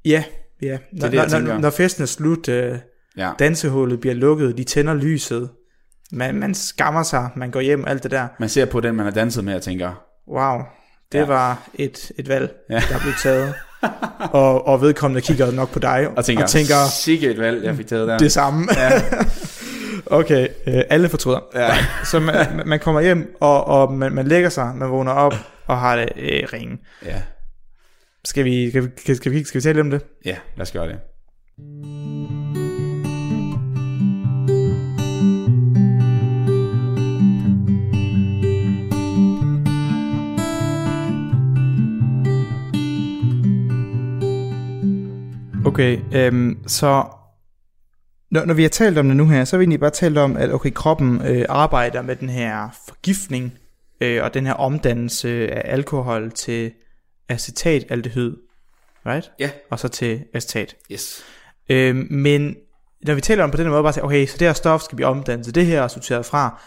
[0.05, 0.25] Ja,
[0.63, 0.79] ja.
[0.93, 1.53] Når, det, når, tænker.
[1.55, 2.79] når, når festen er slut, øh,
[3.19, 3.31] Ja.
[3.39, 5.51] dansehullet bliver lukket, de tænder lyset,
[6.13, 8.29] man, man skammer sig, man går hjem, alt det der.
[8.41, 10.59] Man ser på den, man har danset med, og tænker, Wow,
[11.13, 11.25] det Ja.
[11.25, 12.75] var et, et valg, Ja.
[12.91, 13.55] der blev taget.
[14.33, 17.77] og, og vedkommende kigger nok på dig og tænker, og tænker sikke et valg, jeg
[17.77, 18.19] fik taget der.
[18.19, 18.67] det samme.
[18.77, 18.91] Ja.
[20.19, 21.41] okay, øh, alle fortryder.
[21.55, 21.71] Ja.
[22.11, 25.35] Så man, man kommer hjem, og, og man, man lægger sig, man vågner op
[25.67, 26.79] og har det øh, ringe.
[27.05, 27.23] ja.
[28.25, 30.03] Skal vi, skal, vi, skal, skal, vi, skal vi tale om det?
[30.25, 30.97] Ja, lad os gøre det.
[45.67, 47.05] Okay, øhm, så
[48.31, 50.19] når, når vi har talt om det nu her, så har vi egentlig bare talt
[50.19, 53.59] om, at okay, kroppen øh, arbejder med den her forgiftning
[54.01, 56.73] øh, og den her omdannelse af alkohol til
[57.29, 58.37] acetaldehyd,
[59.07, 59.31] right?
[59.39, 59.51] Ja.
[59.71, 60.77] Og så til acetat.
[60.93, 61.25] Yes.
[61.69, 62.57] Øhm, men
[63.03, 64.99] når vi taler om på den måde, bare sige, okay, så det her stof skal
[64.99, 66.61] vi omdanne til det her og sorteret fra.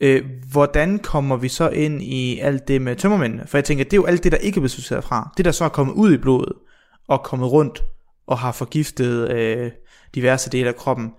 [0.00, 3.46] Øh, hvordan kommer vi så ind i alt det med tømmermændene?
[3.46, 5.32] For jeg tænker, det er jo alt det, der ikke er blevet sorteret fra.
[5.36, 6.52] Det, der så er kommet ud i blodet
[7.08, 7.82] og kommet rundt
[8.26, 9.70] og har forgiftet øh,
[10.14, 11.10] diverse dele af kroppen.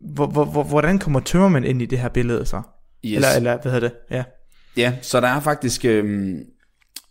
[0.00, 2.62] Hvor, hvor, hvor, hvordan kommer tømmermænd ind i det her billede så?
[3.04, 3.14] yes.
[3.14, 3.96] Eller, eller hvad hedder det?
[4.10, 4.24] Ja.
[4.76, 6.44] Ja, så der er faktisk, øhm,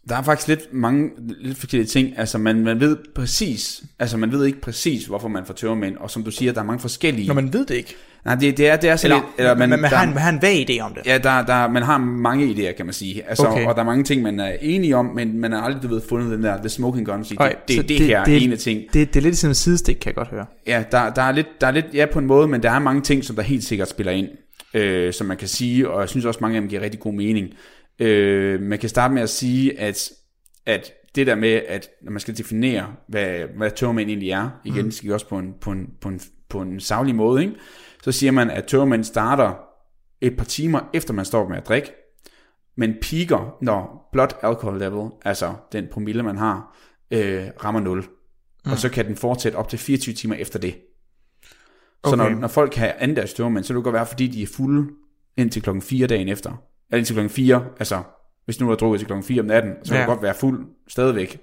[0.09, 1.09] der er faktisk lidt mange
[1.41, 2.13] lidt forskellige ting.
[2.17, 6.11] Altså man, man ved præcis, altså man ved ikke præcis, hvorfor man får tørmænd, og
[6.11, 7.27] som du siger, der er mange forskellige.
[7.27, 7.95] Når man ved det ikke.
[8.25, 10.03] Nej, det, det er, det er så Eller, lidt, eller man, man, man, der, har
[10.07, 11.01] en, man har en vag idé om det.
[11.05, 13.23] Ja, der, der, man har mange idéer, kan man sige.
[13.29, 13.65] Altså, Okay.
[13.65, 16.01] Og der er mange ting, man er enige om, men man har aldrig, du ved,
[16.09, 18.55] fundet den der, the smoking gun, sige, Ej, det, det, det, det her det- ene
[18.55, 18.81] ting.
[18.93, 20.45] Det, det er lidt som en sidestik, kan jeg godt høre.
[20.67, 22.79] Ja, der, der, er lidt, der er lidt, ja på en måde, men der er
[22.79, 24.27] mange ting, som der helt sikkert spiller ind,
[24.73, 27.13] øh, som man kan sige, og jeg synes også, mange af dem giver rigtig god
[27.13, 27.47] mening.
[28.01, 30.11] Øh, man kan starte med at sige, at,
[30.65, 34.85] at det der med, at når man skal definere, hvad, hvad tørmænd egentlig er, igen,
[34.85, 37.55] det skal vi også på en, på en, på en, på en savlig måde, ikke?
[38.03, 39.53] så siger man, at tørmænd starter
[40.21, 41.91] et par timer efter man står med at drikke,
[42.77, 46.77] men piker, når blood alcohol level, altså den promille, man har,
[47.11, 47.97] øh, rammer 0.
[48.65, 48.71] Mm.
[48.71, 50.75] Og så kan den fortsætte op til 24 timer efter det.
[52.05, 52.17] Så Okay.
[52.17, 54.89] når, når folk har andendags tørmænd, så kan det godt være, fordi de er fulde
[55.37, 56.63] indtil klokken 4 dagen efter.
[56.91, 58.01] Eller indtil klokken 4, altså
[58.45, 60.05] hvis nu er drukket til klokken 4 om natten, så kan Ja.
[60.05, 61.39] du godt være fuld stadigvæk.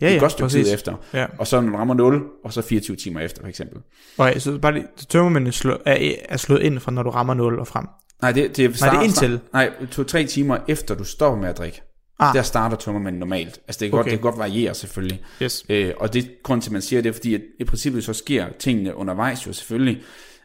[0.00, 0.66] Ja, et ja, godt stykke præcis.
[0.66, 0.94] tid efter.
[1.14, 1.26] Ja.
[1.38, 3.82] Og så når rammer 0, og så 24 timer efter, for eksempel.
[4.18, 7.58] Okay, så bare lige, tømmermændene slå, er, er slået ind fra, når du rammer 0
[7.58, 7.86] og frem.
[8.22, 9.40] Nej, det, det, Nej, det er indtil.
[9.52, 11.82] Nej, to-tre timer efter du stopper med at drikke.
[12.18, 12.34] Ah.
[12.34, 13.60] Der starter tømmermænd normalt.
[13.68, 13.98] Altså det kan, okay.
[13.98, 15.22] godt, det kan godt variere selvfølgelig.
[15.42, 15.64] Yes.
[15.68, 18.12] Øh, og det grund til, at man siger det, er fordi, at i princippet så
[18.12, 20.02] sker tingene undervejs jo selvfølgelig.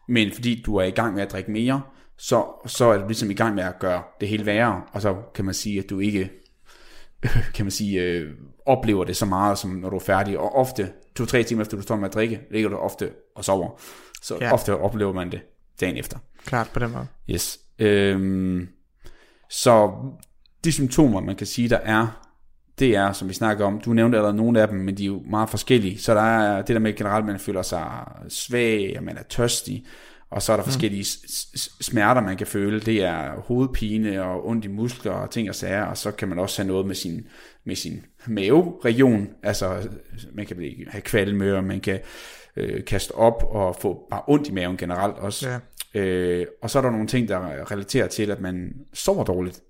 [0.07, 1.81] Men fordi du er i gang med at drikke mere,
[2.17, 5.15] så, så er du ligesom i gang med at gøre det hele værre, og så
[5.35, 6.29] kan man sige, at du ikke
[7.55, 8.31] kan man sige, øh,
[8.65, 10.39] oplever det så meget, som når du er færdig.
[10.39, 13.69] Og ofte, to-tre timer efter du står med at drikke, ligger du ofte og sover.
[14.21, 14.53] Så Ja.
[14.53, 15.41] ofte oplever man det
[15.81, 16.17] dagen efter.
[16.45, 17.07] Klart på den måde.
[17.29, 17.59] Yes.
[17.79, 18.67] Øhm,
[19.49, 19.91] så
[20.63, 22.21] de symptomer, man kan sige, der er,
[22.79, 25.07] det er, som vi snakker om, du nævnte allerede nogle af dem, men de er
[25.07, 25.99] jo meget forskellige.
[25.99, 27.91] Så der er det der med generelt, at man føler sig
[28.29, 29.85] svag, og man er tørstig,
[30.35, 32.79] og så er der forskellige s- s- smerter, man kan føle.
[32.79, 36.39] Det er hovedpine og ondt i muskler og ting og sager, og så kan man
[36.39, 37.27] også have noget med sin,
[37.65, 39.27] med sin maveregion.
[39.43, 39.89] Altså,
[40.33, 41.99] man kan blive- have kvalme, og man kan
[42.57, 45.49] øh, kaste op og få bare ondt i maven generelt også.
[45.49, 45.99] Ja.
[46.01, 49.61] Øh, og så er der nogle ting, der relaterer til, at man sover dårligt.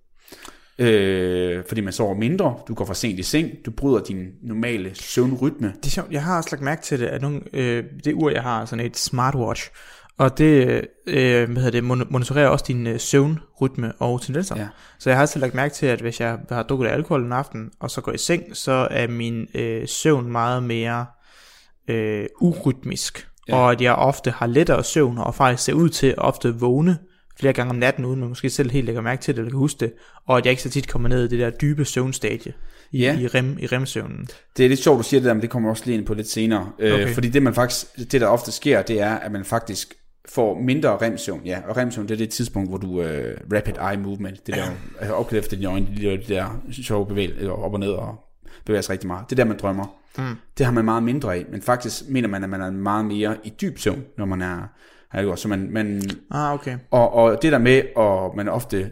[0.79, 4.91] Øh, fordi man sover mindre, du går for sent i seng, du bryder din normale
[4.95, 5.67] søvnrytme.
[5.77, 8.29] Det er sjovt, jeg har også lagt mærke til det, at nogle, øh, det ur,
[8.29, 9.69] jeg har, er sådan et smartwatch,
[10.17, 14.55] og det, øh, hvad hedder det mon- monitorerer også din øh, søvnrytme og tendenser.
[14.57, 14.67] Ja.
[14.99, 17.71] Så jeg har altid lagt mærke til, at hvis jeg har drukket alkohol en aften,
[17.79, 21.05] og så går i seng, så er min øh, søvn meget mere
[21.87, 23.27] øh, urytmisk.
[23.47, 23.55] Ja.
[23.55, 26.97] Og at jeg ofte har lettere søvn, og faktisk ser ud til at ofte vågne
[27.39, 29.57] flere gange om natten, uden man måske selv helt lægger mærke til det, eller kan
[29.57, 29.93] huske det,
[30.27, 32.53] og at jeg ikke så tit kommer ned i det der dybe søvnstadie
[32.93, 33.17] Ja.
[33.19, 34.27] i, rem, i remsøvnen.
[34.57, 36.13] Det er lidt sjovt, du siger det der, men det kommer også lige ind på
[36.13, 36.71] lidt senere.
[36.79, 37.13] Øh, Okay.
[37.13, 39.93] Fordi det, man faktisk, det, der ofte sker, det er, at man faktisk
[40.29, 41.41] får mindre remsøvn.
[41.45, 44.65] Ja, og remsøvn, det er det tidspunkt, hvor du øh, rapid eye movement, det der,
[44.99, 48.15] altså opklædt efter dine øjne, de der, de der sjove bevægelser op og ned og
[48.65, 49.29] bevæger sig rigtig meget.
[49.29, 49.95] Det er der, man drømmer.
[50.17, 50.23] Mm.
[50.57, 53.37] Det har man meget mindre af, men faktisk mener man, at man er meget mere
[53.43, 54.61] i dyb søvn, når man er,
[55.09, 55.39] har det godt.
[55.39, 56.01] Så man, man,
[56.31, 56.77] Ah, okay.
[56.91, 58.91] og, og det der med, at man ofte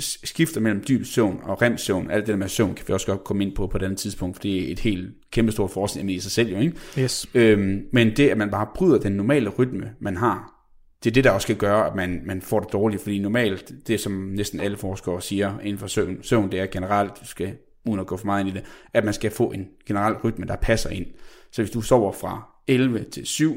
[0.00, 3.24] skifter mellem dyb søvn og rem-søvn, alt det der med søvn, kan vi også godt
[3.24, 6.32] komme ind på på andet tidspunkt, for det er et helt kæmpestort forskning i sig
[6.32, 6.76] selv jo, ikke?
[6.98, 7.26] Yes.
[7.34, 10.55] Øhm, men det, at man bare bryder den normale rytme, man har,
[11.04, 13.72] det er det, der også skal gøre, at man, man får det dårligt, fordi normalt,
[13.86, 17.56] det som næsten alle forskere siger inden for søvn, søvn det er generelt, du skal,
[17.86, 20.46] uden at gå for meget ind i det, at man skal få en generel rytme,
[20.46, 21.06] der passer ind.
[21.52, 23.56] Så hvis du sover fra 11 til 7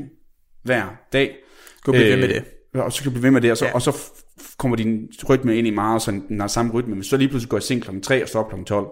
[0.63, 1.35] hver dag,
[1.83, 2.43] Gå blive ved med det.
[2.73, 3.73] og så kan du blive ved med det, og så, ja.
[3.73, 4.11] Og så
[4.57, 7.49] kommer din rytme ind i meget, så den har samme rytme, men så lige pludselig
[7.49, 7.99] går i seng kl.
[7.99, 8.63] 3 og står kl.
[8.63, 8.87] 12,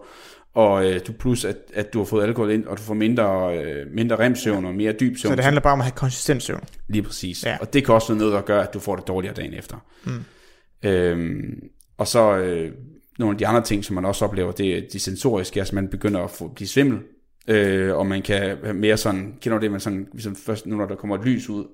[0.58, 3.58] og øh, du plus, at, at du har fået alkohol ind, og du får mindre,
[3.58, 5.32] øh, mindre remsøvn og mere dyb søvn.
[5.32, 6.64] Så det handler bare om at have konsistent søvn.
[6.88, 7.44] Lige præcis.
[7.46, 7.50] Ja.
[7.50, 7.58] Ja.
[7.62, 9.78] Og det kan også være noget, der gør, at du får det dårligere dagen efter.
[10.06, 10.90] Mm.
[10.90, 11.60] Øhm,
[11.98, 12.72] og så øh,
[13.20, 15.88] nogle af de andre ting, som man også oplever, det er de sensoriske, altså man
[15.88, 17.00] begynder at få, blive svimmel,
[17.48, 20.96] øh, og man kan mere sådan, kender det, man sådan, ligesom først, nu når der
[20.96, 21.66] kommer et lys ud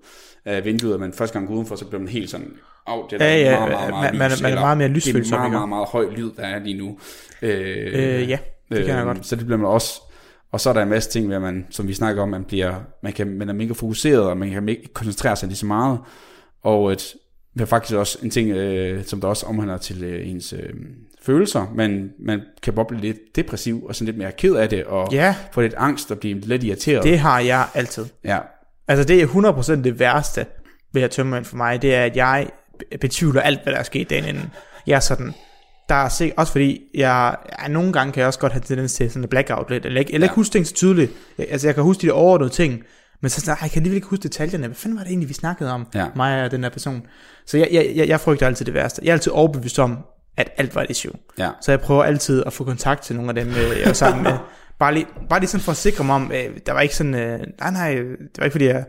[0.46, 2.52] af vinduet, og man første gang går udenfor, så bliver man helt sådan,
[2.88, 4.96] af, det er Ja, ja, meget, meget, meget man- lys, man er meget mere Det
[4.96, 6.98] lysfølsom, er meget, meget, meget høj lyd, der er lige nu.
[7.42, 8.38] Øh, Øh, ja,
[8.72, 9.26] det kan jeg godt.
[9.26, 10.02] Så det bliver man også,
[10.52, 12.76] og så er der en masse ting, hvor man, som vi snakker om, man, bliver,
[13.04, 16.00] man, kan, man er mega fokuseret, og man kan ikke koncentrere sig lige så meget.
[16.64, 17.14] Og et,
[17.54, 20.70] det er faktisk også en ting, øh, som der også omhandler til øh, ens øh,
[21.22, 21.72] følelser.
[21.76, 25.36] Man, man kan blive lidt depressiv, og sådan lidt mere ked af det, og Ja,
[25.52, 27.04] få lidt angst, og blive lidt irriteret.
[27.04, 28.06] det har jeg altid.
[28.24, 28.40] Ja,
[28.88, 29.28] Altså det er
[29.78, 30.46] 100% det værste
[30.94, 32.50] ved at tømme for mig, det er, at jeg
[33.02, 34.52] betvivler alt, hvad der er sket dagen inden.
[34.88, 35.34] Jeg er sådan,
[35.90, 38.94] der er sikkert, også fordi jeg, ja, nogle gange kan jeg også godt have tendens
[38.94, 40.36] til sådan en blackout lidt, eller ikke, eller ikke Ja.
[40.36, 41.12] huske ting så tydeligt.
[41.38, 42.84] Jeg, altså jeg kan huske de der overordnede ting,
[43.22, 44.68] men så sådan, "Ej, jeg kan alligevel ikke huske detaljerne.
[44.68, 46.06] Hvad fanden var det egentlig, vi snakkede om, Ja.
[46.16, 47.02] mig og den der person?
[47.46, 49.02] Så jeg, jeg, jeg, jeg frygter altid det værste.
[49.04, 49.98] Jeg er altid overbevist om,
[50.38, 51.12] at alt var et issue.
[51.38, 51.50] ja.
[51.62, 54.24] Så jeg prøver altid at få kontakt til nogle af dem, øh, jeg var sammen
[54.24, 54.32] med.
[54.80, 57.16] Bare lige, bare lige sådan for at sikre mig om, øh, der var ikke sådan,
[57.16, 58.86] øh, nej nej, det var ikke fordi jeg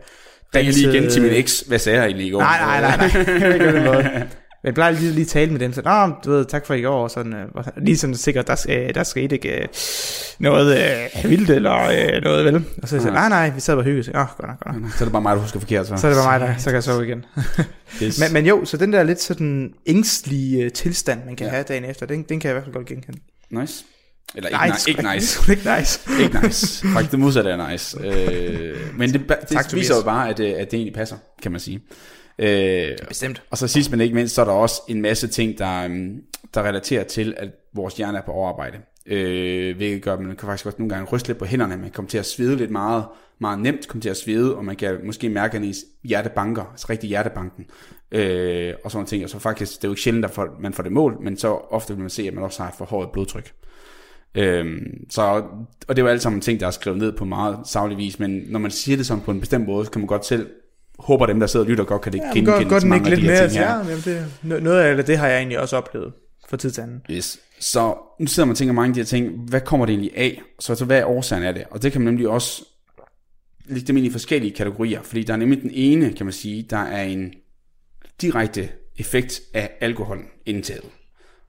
[0.55, 1.59] Ring lige igen til min eks.
[1.67, 2.39] Hvad sagde jeg egentlig i går?
[2.39, 2.97] Nej, nej, nej,
[3.83, 4.27] nej.
[4.65, 6.81] Men jeg plejer lige lige tale med dem, så, Nå, du ved, tak for i
[6.81, 7.47] går, og sådan, øh,
[7.77, 9.67] lige sådan sikkert, der, øh, der skete ikke øh,
[10.39, 10.77] noget
[11.23, 11.83] øh, vildt, eller
[12.15, 12.55] øh, noget, vel?
[12.55, 14.81] Og så sagde jeg, nej, nej, vi sad og hyggede, så, åh, godt nok, godt
[14.81, 14.91] nok.
[14.91, 15.97] Så er det bare mig, der husker forkert, så.
[15.97, 17.25] Så er det bare mig, der, så kan jeg sove igen.
[18.03, 18.19] Yes.
[18.19, 21.51] Men, men jo, så den der lidt sådan ængstlige øh, tilstand, man kan Ja.
[21.51, 21.55] ja.
[21.55, 23.19] have dagen efter, den, den kan jeg i hvert fald godt genkende.
[23.51, 23.83] Nice.
[24.35, 25.51] Eller ikke, nej, ikke nice.
[25.51, 25.99] ikke nice.
[26.21, 26.87] ikke nice.
[26.87, 27.97] Faktisk det modsatte er nice.
[28.03, 31.51] Øh, men det, det Tak, viser jo bare, at, øh, at det egentlig passer, kan
[31.51, 31.81] man sige.
[32.39, 33.43] Øh, Bestemt.
[33.49, 36.21] og så sidst men ikke mindst, så er der også en masse ting, der, øhm,
[36.53, 38.77] der relaterer til, at vores hjerne er på overarbejde.
[39.05, 41.91] Øh, hvilket gør, at man kan faktisk også nogle gange ryste lidt på hænderne, man
[41.91, 43.05] kommer til at svede lidt meget,
[43.39, 46.63] meget nemt komme til at svede, og man kan måske mærke, at ens hjerte banker,
[46.71, 47.65] altså rigtig hjertebanken,
[48.11, 49.23] øh, og sådan ting.
[49.23, 51.47] Og så faktisk, det er jo ikke sjældent, at man får det mål, men så
[51.47, 53.53] ofte vil man se, at man også har et forhøjet blodtryk.
[54.35, 55.21] Øhm, så,
[55.87, 58.19] og det er jo alt sammen ting, der er skrevet ned på meget savlig vis,
[58.19, 60.49] men når man siger det sådan på en bestemt måde, så kan man godt selv,
[60.99, 63.15] håber dem, der sidder og lytter, godt kan det Ja, genkende godt, til mange ikke
[63.15, 63.49] af lidt de her mere.
[63.49, 63.71] ting her.
[63.71, 64.01] Ja, jamen
[64.53, 66.13] det, no- noget af det, det har jeg egentlig også oplevet
[66.49, 67.01] for tid til anden.
[67.11, 67.39] Yes.
[67.59, 70.17] Så nu sidder man og tænker mange af de her ting, hvad kommer det egentlig
[70.17, 70.41] af?
[70.59, 71.63] Så altså, hvad er årsagen af det?
[71.71, 72.65] Og det kan man nemlig også
[73.65, 76.65] lægge dem ind i forskellige kategorier, fordi der er nemlig den ene, kan man sige,
[76.69, 77.33] der er en
[78.21, 80.85] direkte effekt af alkoholindtaget.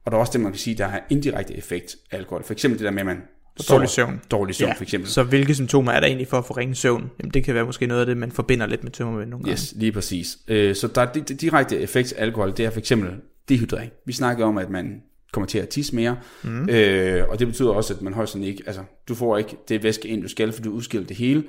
[0.05, 2.45] Og der er også det, man kan sige, der har indirekte effekt af alkohol.
[2.45, 3.23] For eksempel det der med, at man
[3.69, 4.21] Dårlig søvn.
[4.31, 5.11] Dårlig søvn, for eksempel.
[5.11, 7.11] Så hvilke symptomer er der egentlig for at få ringe søvn?
[7.21, 9.53] Jamen, det kan være måske noget af det, man forbinder lidt med tømmermænd nogle gange.
[9.53, 10.39] Yes, lige præcis.
[10.49, 13.11] Øh, så der er di- di- direkte effekt af alkohol, det er for eksempel
[13.49, 13.91] dehydrering.
[14.07, 15.03] Vi snakker om, at man
[15.33, 16.69] kommer til at tisse mere, mm.
[16.71, 19.83] øh, og det betyder også, at man højst sandsynligt ikke, altså du får ikke det
[19.83, 21.45] væske ind, du skal, for du udskiller det hele,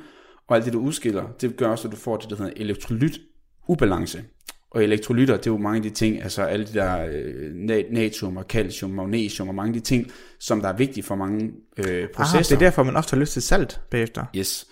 [0.47, 3.19] og alt det, du udskiller, det gør også, at du får det, der hedder elektrolyt
[3.67, 4.23] ubalance.
[4.71, 7.93] Og elektrolytter, det er jo mange af de ting, altså alle de der øh, na-
[7.93, 11.51] natrium og calcium, magnesium og mange af de ting, som der er vigtige for mange
[11.77, 12.55] øh, processer.
[12.55, 14.25] det er derfor, man ofte har lyst til salt bagefter.
[14.35, 14.67] Yes.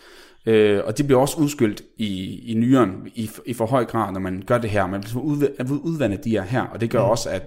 [0.46, 4.20] Øh, og det bliver også udskyldt i, i nyren i, i for høj grad, når
[4.20, 4.88] man gør det her.
[4.88, 7.10] Man bliver udv- udvandet de her her, og det gør mm.
[7.10, 7.44] også, at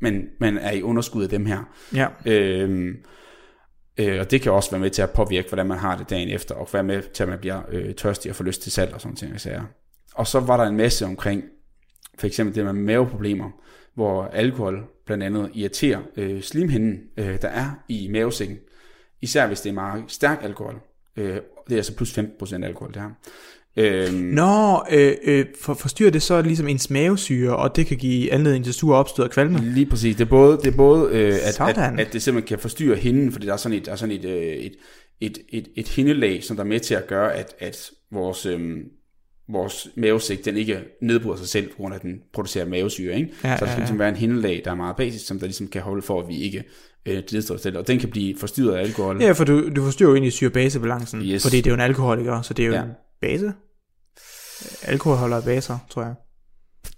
[0.00, 1.58] man, man er i underskud af dem her.
[1.94, 2.06] Ja.
[2.26, 2.94] Øh,
[3.98, 6.28] øh, og det kan også være med til at påvirke, hvordan man har det dagen
[6.28, 8.92] efter, og være med til, at man bliver øh, tørstig og får lyst til salt
[8.92, 9.32] og sådan ting.
[10.14, 11.42] Og så var der en masse omkring,
[12.18, 13.50] for eksempel det med maveproblemer,
[13.94, 18.58] hvor alkohol blandt andet irriterer øh, slimhinden, øh, der er i mavesækken.
[19.22, 20.80] Især hvis det er meget stærk alkohol.
[21.16, 21.36] Øh,
[21.68, 23.10] det er altså plus 15% alkohol, det her.
[23.76, 28.32] Øh, Nå, øh, øh, for, forstyrrer det så ligesom ens mavesyre, og det kan give
[28.32, 29.58] anledning til sur opstød og kvalme?
[29.58, 30.16] Lige præcis.
[30.16, 31.98] Det er både, det er både øh, at, at, Sådan.
[31.98, 34.24] at, det simpelthen kan forstyrre hinden, fordi der er sådan et, der er sådan et,
[34.24, 34.72] øh, et,
[35.20, 38.76] et, et, et hindelag, som der er med til at gøre, at, at vores, øh,
[39.48, 43.14] vores mavesæk, den ikke nedbryder sig selv, på grund af, at den producerer mavesyre.
[43.16, 43.30] Ikke?
[43.44, 43.78] Ja, så der skal ja, ja.
[43.78, 46.28] ligesom være en hindelag, der er meget basisk, som der ligesom kan holde for, at
[46.28, 46.64] vi ikke
[47.06, 47.78] øh, nedstår selv.
[47.78, 49.22] Og den kan blive forstyrret af alkohol.
[49.22, 51.42] Ja, for du, du forstyrrer jo egentlig syre-base-balancen, Yes.
[51.42, 52.78] fordi det er jo en alkoholiker, så det er jo Ja.
[52.78, 52.84] ja.
[52.84, 53.52] en base.
[54.82, 56.14] Alkohol holder baser, tror jeg.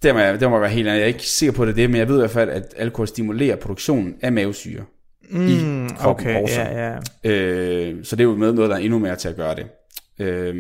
[0.03, 0.99] Der må, jeg, der må jeg være helt ærlig.
[0.99, 3.09] Jeg er ikke sikker på, det det, men jeg ved i hvert fald, at alkohol
[3.09, 4.85] stimulerer produktionen af mavesyre.
[5.31, 6.61] Mm, kroppen okay, også.
[6.61, 6.93] ja,
[7.25, 7.31] ja.
[7.31, 9.67] Øh, så det er jo med noget, der er endnu mere til at gøre det.
[10.27, 10.55] Øh,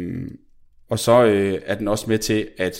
[0.88, 2.78] og så øh, er den også med til, at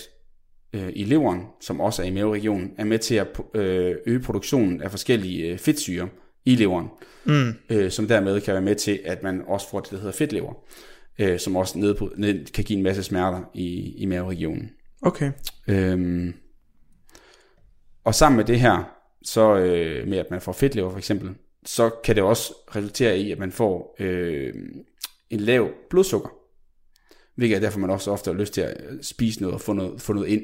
[0.73, 4.81] øh, i leveren, som også er i maveregionen, er med til at øh, øge produktionen
[4.81, 6.09] af forskellige øh, fedtsyre
[6.45, 6.87] i leveren,
[7.27, 7.53] Mm.
[7.69, 10.53] øh, som dermed kan være med til, at man også får det, der hedder fedtlever,
[11.19, 14.69] øh, som også ned på, ned, kan give en masse smerter i, i maveregionen.
[15.01, 15.31] Okay.
[15.67, 16.33] Øhm,
[18.03, 18.83] og sammen med det her,
[19.23, 21.29] så øh, med at man får fedtlever for eksempel,
[21.65, 24.53] så kan det også resultere i, at man får øh,
[25.29, 26.29] en lav blodsukker.
[27.35, 30.01] Hvilket er derfor, man også ofte har lyst til at spise noget og få noget,
[30.01, 30.41] få noget ind.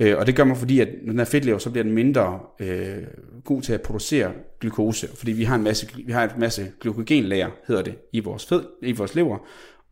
[0.00, 2.40] Øh, og det gør man, fordi at når den er fedtlever, så bliver den mindre
[2.60, 3.02] øh,
[3.44, 5.08] god til at producere glukose.
[5.16, 8.64] Fordi vi har en masse, vi har en masse glykogenlager, hedder det, i vores, fed,
[8.82, 9.38] i vores lever.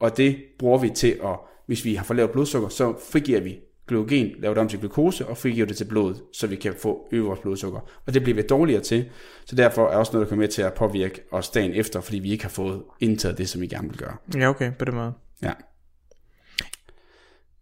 [0.00, 1.36] Og det bruger vi til at,
[1.66, 5.26] hvis vi har for lavt blodsukker, så frigiver vi glykogen, laver det om til glukose
[5.26, 7.80] og frigiver det til blodet, så vi kan få øge vores blodsukker.
[8.06, 9.04] Og det bliver vi dårligere til,
[9.44, 12.18] så derfor er også noget, der kommer med til at påvirke os dagen efter, fordi
[12.18, 14.16] vi ikke har fået indtaget det, som vi gerne vil gøre.
[14.34, 15.12] Ja, okay, på den måde.
[15.42, 15.52] Ja.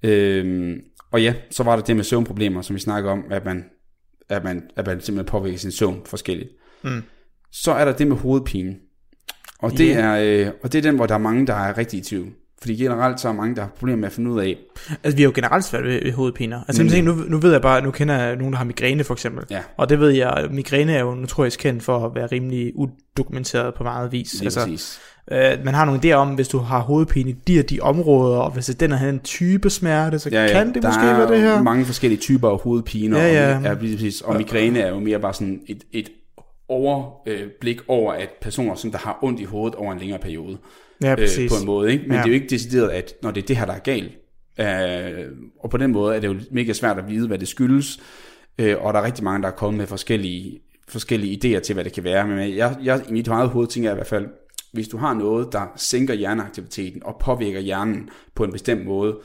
[0.03, 0.81] Øhm,
[1.13, 3.65] og ja, så var der det med søvnproblemer, som vi snakker om, at man,
[4.29, 6.51] at man, at man simpelthen påvirker sin søvn forskelligt.
[6.83, 7.03] Mm.
[7.53, 8.75] Så er der det med hovedpine.
[9.59, 10.01] Og det, Ja.
[10.01, 12.29] er, øh, og det er den, hvor der er mange, der er rigtig i tvivl.
[12.61, 14.57] Fordi generelt så er mange, der har problemer med at finde ud af,
[15.05, 16.65] Altså, vi har jo generelt svært ved, ved hovedpiner.
[16.69, 17.03] Altså, Nemlig.
[17.05, 19.45] nu, nu ved jeg bare, nu kender jeg nogen, der har migræne, for eksempel.
[19.51, 19.63] Ja.
[19.77, 23.83] Og det ved jeg, migræne er jo notorisk kendt for at være rimelig udokumenteret på
[23.83, 24.33] meget vis.
[24.35, 25.01] lige altså, præcis.
[25.33, 28.39] Øh, man har nogle idéer om, hvis du har hovedpine i de og de områder,
[28.39, 30.53] og hvis det den er en type smerte, så ja, ja.
[30.53, 31.63] kan det der måske er være det her.
[31.63, 33.57] mange forskellige typer af hovedpiner, Ja, ja.
[33.57, 36.09] og, ja, præcis, og migræne er jo mere bare sådan et, et
[36.69, 40.59] overblik over, at personer, som der har ondt i hovedet over en længere periode,
[41.03, 41.53] Ja, øh, præcis.
[41.53, 41.93] på en måde.
[41.93, 42.05] Ikke?
[42.05, 42.19] Men ja.
[42.19, 44.13] det er jo ikke decideret, at når det er det her, der er galt.
[44.61, 45.25] Øh,
[45.61, 48.01] og på den måde er det jo mega svært at vide, hvad det skyldes.
[48.59, 50.59] Øh, og der er rigtig mange, der er kommet med forskellige,
[50.89, 52.27] forskellige idéer til, hvad det kan være.
[52.27, 54.27] Men jeg, jeg, i mit eget hoved tænker jeg i hvert fald,
[54.73, 59.19] hvis du har noget, der sænker hjerneaktiviteten og påvirker hjernen på en bestemt måde,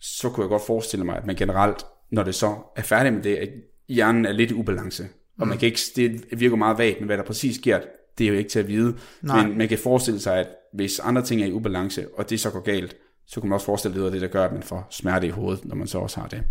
[0.00, 3.22] så kunne jeg godt forestille mig, at man generelt, når det så er færdig med
[3.22, 3.48] det, at
[3.88, 5.08] hjernen er lidt i ubalance.
[5.38, 7.80] Og man kan ikke, det virker meget vagt, men hvad der præcis sker,
[8.18, 8.96] det er jo ikke til at vide.
[9.22, 9.46] Nej.
[9.46, 12.50] Men man kan forestille sig, at hvis andre ting er i ubalance, og det så
[12.50, 14.62] går galt, så kan man også forestille sig, at det det, der gør, at man
[14.62, 16.42] får smerte i hovedet, når man så også har det.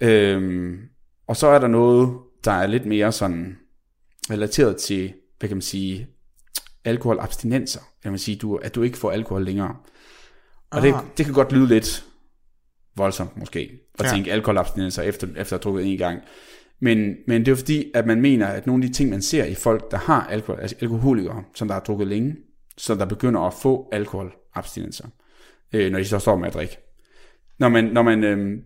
[0.00, 0.78] Øhm,
[1.26, 3.58] og så er der noget, der er lidt mere sådan
[4.30, 6.08] relateret til, hvad kan man sige,
[6.86, 7.80] alkoholabstinenser.
[8.04, 9.76] Jeg vil sige, du, at du ikke får alkohol længere.
[10.70, 11.02] Og det, Ah.
[11.16, 12.04] det kan godt lyde lidt
[12.96, 14.08] voldsomt måske, at Ja.
[14.08, 14.14] ja.
[14.14, 16.20] tænke alkoholabstinenser efter, efter at have drukket en gang.
[16.80, 19.22] Men, men det er jo fordi, at man mener, at nogle af de ting, man
[19.22, 22.36] ser i folk, der har alkohol, altså alkoholikere, som der har drukket længe,
[22.78, 25.08] så der begynder at få alkoholabstinenser,
[25.72, 26.76] øh, når de så står med at drikke.
[27.58, 28.58] Når man, når man, øh,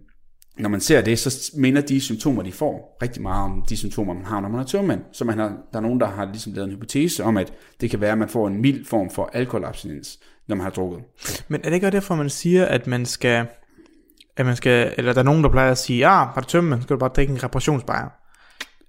[0.59, 4.15] når man ser det, så minder de symptomer, de får, rigtig meget om de symptomer,
[4.15, 5.01] man har, når man er tørmand.
[5.13, 7.91] Så man har, der er nogen, der har ligesom lavet en hypotese om, at det
[7.91, 11.01] kan være, at man får en mild form for alkoholabstinens, når man har drukket.
[11.49, 13.47] Men er det ikke også derfor, man siger, at man skal
[14.37, 16.47] at man skal, eller der er nogen, der plejer at sige, ja, ah, har du
[16.47, 18.09] tømmermænd, skal du bare drikke en reparationsbajer.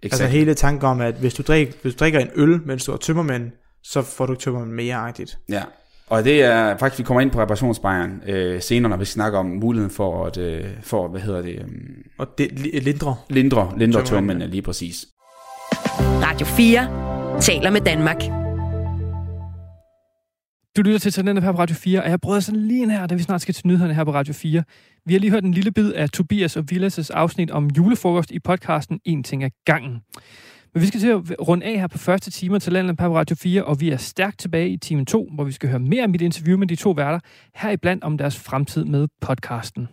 [0.04, 2.92] Altså hele tanken om, at hvis du, drikker, hvis du drikker en øl, mens du
[2.92, 3.52] har tømmermænd,
[3.84, 5.40] så får du tømmermænd mere-agtigt.
[5.50, 5.64] Ja,
[6.12, 9.46] og det er faktisk, vi kommer ind på reparationsbejeren øh, senere, når vi snakker om
[9.46, 11.56] muligheden for at, øh, for, hvad hedder det?
[11.56, 11.68] Øh,
[12.18, 13.16] og det lindre.
[13.30, 15.06] Lindre, lindre tømmermænd, lige præcis.
[16.00, 18.22] Radio 4 taler med Danmark.
[20.78, 23.08] Du lytter til Talenter her på Radio 4, og jeg brød sådan lige ind her,
[23.08, 24.64] da vi snart skal til nyhederne her på Radio 4.
[25.06, 28.40] Vi har lige hørt en lille bid af Tobias og Villas' afsnit om julefrokost i
[28.40, 30.02] podcasten En ting af gangen.
[30.74, 33.36] Men vi skal til at runde af her på første time til Landet på Radio
[33.36, 36.10] 4, og vi er stærkt tilbage i time 2, hvor vi skal høre mere om
[36.10, 37.20] mit interview med de to værter,
[37.56, 39.88] heriblandt om deres fremtid med podcasten.